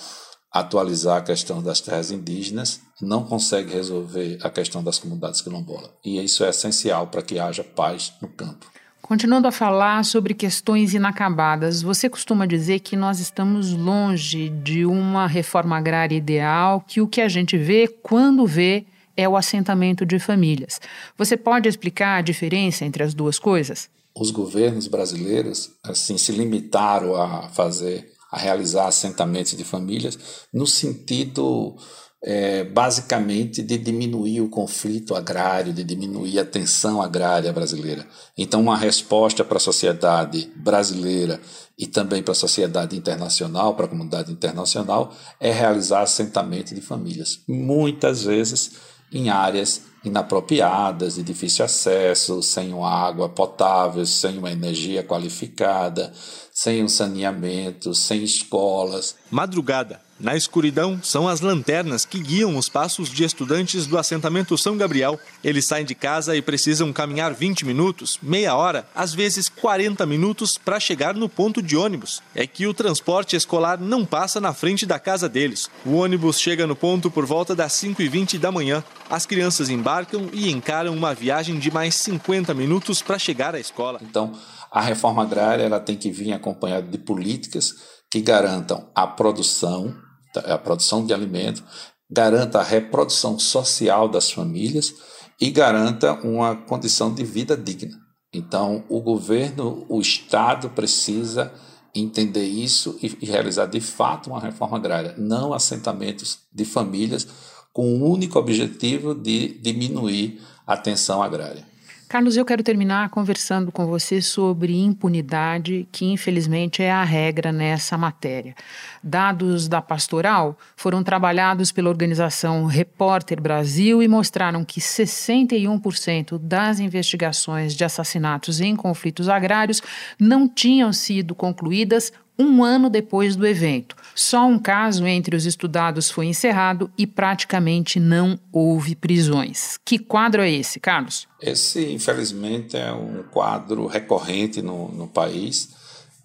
atualizar 0.51 1.17
a 1.17 1.21
questão 1.21 1.61
das 1.61 1.79
terras 1.79 2.11
indígenas, 2.11 2.81
não 3.01 3.23
consegue 3.23 3.73
resolver 3.73 4.39
a 4.41 4.49
questão 4.49 4.83
das 4.83 4.97
comunidades 4.97 5.41
quilombolas. 5.41 5.91
E 6.03 6.23
isso 6.23 6.43
é 6.43 6.49
essencial 6.49 7.07
para 7.07 7.21
que 7.21 7.39
haja 7.39 7.63
paz 7.63 8.13
no 8.21 8.27
campo. 8.27 8.65
Continuando 9.01 9.47
a 9.47 9.51
falar 9.51 10.05
sobre 10.05 10.35
questões 10.35 10.93
inacabadas, 10.93 11.81
você 11.81 12.07
costuma 12.07 12.45
dizer 12.45 12.79
que 12.79 12.95
nós 12.95 13.19
estamos 13.19 13.73
longe 13.73 14.49
de 14.49 14.85
uma 14.85 15.25
reforma 15.25 15.77
agrária 15.77 16.15
ideal, 16.15 16.83
que 16.87 17.01
o 17.01 17.07
que 17.07 17.19
a 17.21 17.27
gente 17.27 17.57
vê, 17.57 17.87
quando 17.87 18.45
vê, 18.45 18.85
é 19.17 19.27
o 19.27 19.35
assentamento 19.35 20.05
de 20.05 20.19
famílias. 20.19 20.79
Você 21.17 21.35
pode 21.35 21.67
explicar 21.67 22.17
a 22.17 22.21
diferença 22.21 22.85
entre 22.85 23.01
as 23.01 23.13
duas 23.13 23.39
coisas? 23.39 23.89
Os 24.15 24.31
governos 24.31 24.87
brasileiros 24.87 25.71
assim 25.83 26.17
se 26.17 26.31
limitaram 26.31 27.15
a 27.15 27.49
fazer, 27.49 28.11
a 28.31 28.37
realizar 28.37 28.87
assentamentos 28.87 29.55
de 29.55 29.63
famílias 29.63 30.17
no 30.53 30.67
sentido 30.67 31.75
é, 32.21 32.65
basicamente 32.65 33.61
de 33.61 33.77
diminuir 33.77 34.41
o 34.41 34.49
conflito 34.49 35.15
agrário, 35.15 35.71
de 35.71 35.83
diminuir 35.83 36.39
a 36.39 36.45
tensão 36.45 37.01
agrária 37.01 37.51
brasileira. 37.53 38.05
Então, 38.37 38.61
uma 38.61 38.77
resposta 38.77 39.43
para 39.43 39.57
a 39.57 39.61
sociedade 39.61 40.51
brasileira 40.55 41.39
e 41.77 41.87
também 41.87 42.21
para 42.21 42.33
a 42.33 42.35
sociedade 42.35 42.95
internacional, 42.97 43.73
para 43.73 43.85
a 43.85 43.89
comunidade 43.89 44.31
internacional, 44.31 45.13
é 45.39 45.51
realizar 45.51 46.01
assentamento 46.01 46.75
de 46.75 46.81
famílias. 46.81 47.39
Muitas 47.47 48.23
vezes 48.23 48.71
em 49.11 49.29
áreas 49.29 49.83
inapropriadas, 50.03 51.15
de 51.15 51.23
difícil 51.23 51.65
acesso, 51.65 52.41
sem 52.41 52.71
água 52.83 53.27
potável, 53.27 54.05
sem 54.05 54.37
uma 54.37 54.51
energia 54.51 55.03
qualificada, 55.03 56.13
sem 56.61 56.83
um 56.83 56.89
saneamento, 56.89 57.95
sem 57.95 58.21
escolas. 58.21 59.15
Madrugada. 59.31 60.01
Na 60.19 60.35
escuridão, 60.35 60.99
são 61.01 61.29
as 61.29 61.39
lanternas 61.39 62.03
que 62.03 62.19
guiam 62.19 62.57
os 62.57 62.67
passos 62.67 63.07
de 63.07 63.23
estudantes 63.23 63.87
do 63.87 63.97
assentamento 63.97 64.57
São 64.57 64.75
Gabriel. 64.75 65.17
Eles 65.41 65.63
saem 65.63 65.85
de 65.85 65.95
casa 65.95 66.35
e 66.35 66.41
precisam 66.41 66.91
caminhar 66.91 67.33
20 67.33 67.65
minutos, 67.65 68.19
meia 68.21 68.53
hora, 68.53 68.85
às 68.93 69.13
vezes 69.13 69.47
40 69.47 70.05
minutos 70.05 70.57
para 70.57 70.81
chegar 70.81 71.15
no 71.15 71.29
ponto 71.29 71.61
de 71.61 71.77
ônibus. 71.77 72.21
É 72.35 72.45
que 72.45 72.67
o 72.67 72.73
transporte 72.73 73.37
escolar 73.37 73.79
não 73.79 74.05
passa 74.05 74.41
na 74.41 74.53
frente 74.53 74.85
da 74.85 74.99
casa 74.99 75.29
deles. 75.29 75.69
O 75.85 75.93
ônibus 75.93 76.37
chega 76.41 76.67
no 76.67 76.75
ponto 76.75 77.09
por 77.09 77.25
volta 77.25 77.55
das 77.55 77.71
5h20 77.71 78.37
da 78.37 78.51
manhã. 78.51 78.83
As 79.09 79.25
crianças 79.25 79.69
embarcam 79.69 80.27
e 80.33 80.51
encaram 80.51 80.93
uma 80.93 81.15
viagem 81.15 81.57
de 81.57 81.71
mais 81.71 81.95
50 81.95 82.53
minutos 82.53 83.01
para 83.01 83.17
chegar 83.17 83.55
à 83.55 83.59
escola. 83.61 84.01
Então, 84.03 84.33
a 84.71 84.81
reforma 84.81 85.23
agrária 85.23 85.63
ela 85.63 85.79
tem 85.79 85.95
que 85.95 86.11
vir 86.11 86.33
acompanhada 86.33 86.87
de 86.87 86.97
políticas 86.97 87.73
que 88.09 88.21
garantam 88.21 88.89
a 88.95 89.05
produção 89.07 89.95
a 90.35 90.57
produção 90.57 91.05
de 91.05 91.13
alimento, 91.13 91.63
garanta 92.09 92.59
a 92.59 92.63
reprodução 92.63 93.39
social 93.39 94.07
das 94.07 94.31
famílias 94.31 94.93
e 95.39 95.49
garanta 95.49 96.13
uma 96.13 96.55
condição 96.55 97.13
de 97.13 97.23
vida 97.23 97.55
digna. 97.55 97.97
Então, 98.33 98.83
o 98.89 99.01
governo, 99.01 99.85
o 99.89 99.99
Estado 99.99 100.69
precisa 100.69 101.51
entender 101.95 102.45
isso 102.45 102.97
e 103.01 103.07
realizar 103.25 103.65
de 103.65 103.81
fato 103.81 104.29
uma 104.29 104.39
reforma 104.39 104.77
agrária, 104.77 105.15
não 105.17 105.53
assentamentos 105.53 106.39
de 106.53 106.63
famílias 106.63 107.27
com 107.73 107.93
o 107.93 108.11
único 108.11 108.37
objetivo 108.37 109.15
de 109.15 109.59
diminuir 109.59 110.39
a 110.67 110.77
tensão 110.77 111.23
agrária. 111.23 111.67
Carlos, 112.09 112.35
eu 112.35 112.43
quero 112.43 112.63
terminar 112.63 113.09
conversando 113.09 113.71
com 113.71 113.85
você 113.85 114.19
sobre 114.19 114.75
impunidade, 114.75 115.87
que 115.91 116.05
infelizmente 116.05 116.81
é 116.81 116.89
a 116.89 117.03
regra 117.03 117.51
nessa 117.51 117.99
matéria. 117.99 118.55
Dados 119.03 119.67
da 119.67 119.79
Pastoral 119.79 120.57
foram 120.75 121.03
trabalhados 121.03 121.71
pela 121.71 121.87
organização 121.87 122.65
Repórter 122.65 123.39
Brasil 123.39 124.01
e 124.01 124.07
mostraram 124.07 124.65
que 124.65 124.81
61% 124.81 126.39
das 126.39 126.79
investigações 126.79 127.75
de 127.75 127.85
assassinatos 127.85 128.59
em 128.59 128.75
conflitos 128.75 129.29
agrários 129.29 129.79
não 130.19 130.49
tinham 130.49 130.91
sido 130.91 131.35
concluídas 131.35 132.11
um 132.39 132.63
ano 132.63 132.89
depois 132.89 133.35
do 133.35 133.45
evento. 133.45 133.97
Só 134.15 134.47
um 134.47 134.57
caso 134.57 135.05
entre 135.05 135.35
os 135.35 135.45
estudados 135.45 136.09
foi 136.09 136.27
encerrado 136.27 136.89
e 136.97 137.05
praticamente 137.05 137.99
não 137.99 138.39
houve 138.51 138.95
prisões. 138.95 139.77
Que 139.83 139.99
quadro 139.99 140.41
é 140.41 140.49
esse, 140.49 140.79
Carlos? 140.79 141.27
Esse, 141.41 141.91
infelizmente, 141.91 142.77
é 142.77 142.93
um 142.93 143.23
quadro 143.23 143.85
recorrente 143.87 144.61
no, 144.61 144.87
no 144.89 145.07
país. 145.07 145.69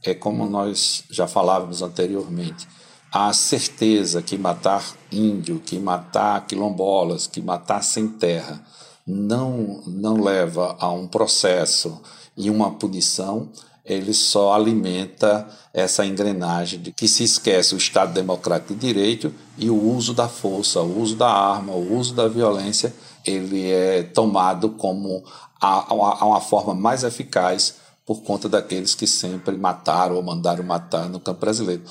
É 0.05 0.15
como 0.15 0.49
nós 0.49 1.03
já 1.11 1.27
falávamos 1.27 1.83
anteriormente. 1.83 2.69
A 3.11 3.33
certeza 3.33 4.23
que 4.23 4.39
matar 4.39 4.85
índio, 5.11 5.61
que 5.65 5.79
matar 5.79 6.47
quilombolas, 6.47 7.27
que 7.27 7.41
matar 7.41 7.83
sem 7.83 8.09
terra 8.09 8.65
não, 9.07 9.83
não 9.87 10.21
leva 10.21 10.77
a 10.79 10.91
um 10.91 11.07
processo 11.07 12.01
e 12.37 12.51
uma 12.51 12.73
punição 12.73 13.51
ele 13.85 14.15
só 14.15 14.55
alimenta 14.55 15.47
essa 15.73 16.07
engrenagem 16.07 16.81
de 16.81 16.93
que 16.93 17.07
se 17.07 17.23
esquece 17.25 17.75
o 17.75 17.79
Estado 17.79 18.13
Democrático 18.13 18.75
de 18.75 18.81
Direito 18.81 19.33
e 19.59 19.69
o 19.69 19.81
uso 19.81 20.15
da 20.15 20.29
força, 20.29 20.81
o 20.81 21.01
uso 21.01 21.17
da 21.17 21.29
arma, 21.29 21.73
o 21.73 21.97
uso 21.97 22.15
da 22.15 22.27
violência, 22.27 22.95
ele 23.25 23.71
é 23.71 24.03
tomado 24.03 24.71
como 24.71 25.23
a, 25.61 25.93
a, 25.93 26.25
uma 26.25 26.41
forma 26.41 26.75
mais 26.75 27.05
eficaz 27.05 27.77
por 28.07 28.23
conta 28.23 28.49
daqueles 28.49 28.95
que 28.95 29.07
sempre 29.07 29.57
mataram 29.57 30.17
ou 30.17 30.23
mandaram 30.23 30.65
matar 30.65 31.09
no 31.09 31.21
campo 31.21 31.41
brasileiro. 31.41 31.83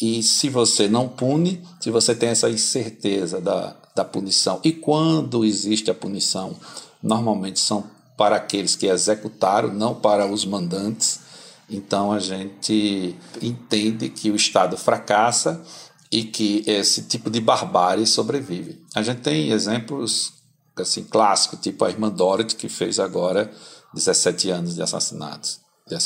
E 0.00 0.22
se 0.22 0.48
você 0.48 0.88
não 0.88 1.08
pune, 1.08 1.62
se 1.80 1.90
você 1.90 2.14
tem 2.14 2.30
essa 2.30 2.48
incerteza 2.48 3.40
da, 3.40 3.76
da 3.94 4.04
punição, 4.04 4.60
e 4.64 4.72
quando 4.72 5.44
existe 5.44 5.90
a 5.90 5.94
punição, 5.94 6.56
normalmente 7.02 7.60
são 7.60 7.84
para 8.16 8.36
aqueles 8.36 8.76
que 8.76 8.86
executaram, 8.86 9.72
não 9.72 9.94
para 9.94 10.26
os 10.26 10.44
mandantes. 10.44 11.20
Então 11.70 12.12
a 12.12 12.18
gente 12.18 13.14
entende 13.40 14.08
que 14.08 14.30
o 14.30 14.36
Estado 14.36 14.76
fracassa 14.76 15.62
e 16.10 16.24
que 16.24 16.64
esse 16.66 17.02
tipo 17.02 17.30
de 17.30 17.40
barbárie 17.40 18.06
sobrevive. 18.06 18.82
A 18.94 19.02
gente 19.02 19.20
tem 19.20 19.50
exemplos 19.50 20.32
assim 20.76 21.04
clássicos, 21.04 21.60
tipo 21.60 21.84
a 21.84 21.90
irmã 21.90 22.08
Dorothy, 22.08 22.56
que 22.56 22.68
fez 22.68 22.98
agora 22.98 23.50
17 23.94 24.50
anos 24.50 24.74
de 24.74 24.82
assassinatos, 24.82 25.60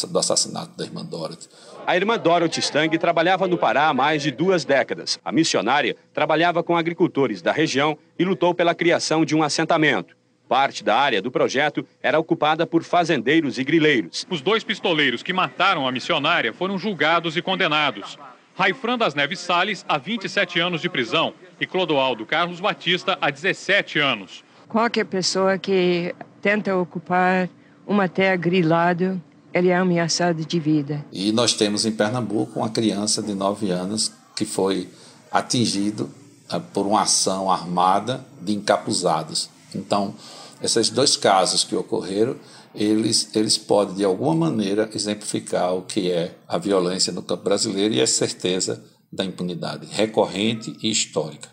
do 0.09 0.19
assassinato 0.19 0.77
da 0.77 0.85
irmã 0.85 1.05
Dorothy. 1.05 1.49
A 1.87 1.97
irmã 1.97 2.19
Dorothy 2.19 2.61
Stang 2.61 2.99
trabalhava 2.99 3.47
no 3.47 3.59
Pará 3.59 3.89
há 3.89 3.95
mais 3.95 4.23
de 4.23 4.31
duas 4.31 4.65
décadas. 4.65 5.19
A 5.25 5.31
missionária 5.31 5.97
trabalhava 6.13 6.63
com 6.63 6.77
agricultores 6.77 7.41
da 7.41 7.53
região 7.53 7.97
e 8.19 8.25
lutou 8.25 8.55
pela 8.55 8.75
criação 8.75 9.25
de 9.25 9.35
um 9.35 9.43
assentamento. 9.43 10.17
Parte 10.49 10.85
da 10.85 10.97
área 10.97 11.23
do 11.23 11.31
projeto 11.31 11.87
era 12.03 12.19
ocupada 12.19 12.67
por 12.67 12.83
fazendeiros 12.83 13.59
e 13.59 13.65
grileiros. 13.65 14.27
Os 14.31 14.41
dois 14.41 14.63
pistoleiros 14.63 15.23
que 15.23 15.33
mataram 15.33 15.89
a 15.89 15.93
missionária 15.93 16.53
foram 16.53 16.79
julgados 16.79 17.37
e 17.37 17.43
condenados. 17.43 18.19
Raifran 18.57 18.97
das 18.97 19.15
Neves 19.15 19.41
Sales, 19.41 19.85
a 19.89 19.99
27 19.99 20.61
anos 20.61 20.81
de 20.81 20.89
prisão, 20.89 21.35
e 21.61 21.67
Clodoaldo 21.67 22.25
Carlos 22.25 22.61
Batista, 22.61 23.19
a 23.21 23.31
17 23.31 23.99
anos. 23.99 24.45
Qualquer 24.69 25.07
pessoa 25.07 25.59
que 25.59 26.15
tenta 26.41 26.77
ocupar 26.77 27.49
uma 27.87 28.09
terra 28.09 28.37
grilada, 28.37 29.21
ele 29.53 29.69
é 29.69 29.77
ameaçado 29.77 30.45
de 30.45 30.61
vida. 30.61 31.05
E 31.13 31.33
nós 31.33 31.55
temos 31.55 31.85
em 31.85 31.93
Pernambuco 31.93 32.61
uma 32.61 32.69
criança 32.69 33.23
de 33.23 33.35
9 33.35 33.71
anos 33.71 34.13
que 34.37 34.45
foi 34.45 34.89
atingido 35.33 36.11
ah, 36.49 36.61
por 36.61 36.87
uma 36.87 37.03
ação 37.03 37.51
armada 37.51 38.25
de 38.41 38.53
encapuzados. 38.53 39.49
Então, 39.75 40.15
esses 40.63 40.91
dois 40.91 41.17
casos 41.17 41.65
que 41.65 41.75
ocorreram, 41.75 42.37
eles, 42.75 43.31
eles 43.35 43.57
podem, 43.57 43.95
de 43.95 44.05
alguma 44.05 44.35
maneira, 44.35 44.89
exemplificar 44.95 45.75
o 45.75 45.83
que 45.83 46.11
é 46.11 46.35
a 46.49 46.59
violência 46.59 47.13
no 47.13 47.23
campo 47.23 47.45
brasileiro 47.45 47.95
e 47.95 48.01
a 48.01 48.07
certeza 48.07 48.83
da 49.13 49.25
impunidade 49.25 49.87
recorrente 49.91 50.77
e 50.83 50.91
histórica. 50.91 51.49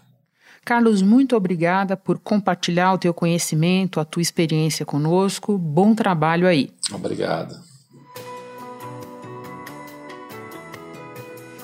Carlos, 0.63 1.01
muito 1.01 1.35
obrigada 1.35 1.97
por 1.97 2.19
compartilhar 2.19 2.93
o 2.93 2.97
teu 2.97 3.13
conhecimento, 3.13 3.99
a 3.99 4.05
tua 4.05 4.21
experiência 4.21 4.85
conosco. 4.85 5.57
Bom 5.57 5.95
trabalho 5.95 6.47
aí. 6.47 6.69
Obrigado. 6.91 7.70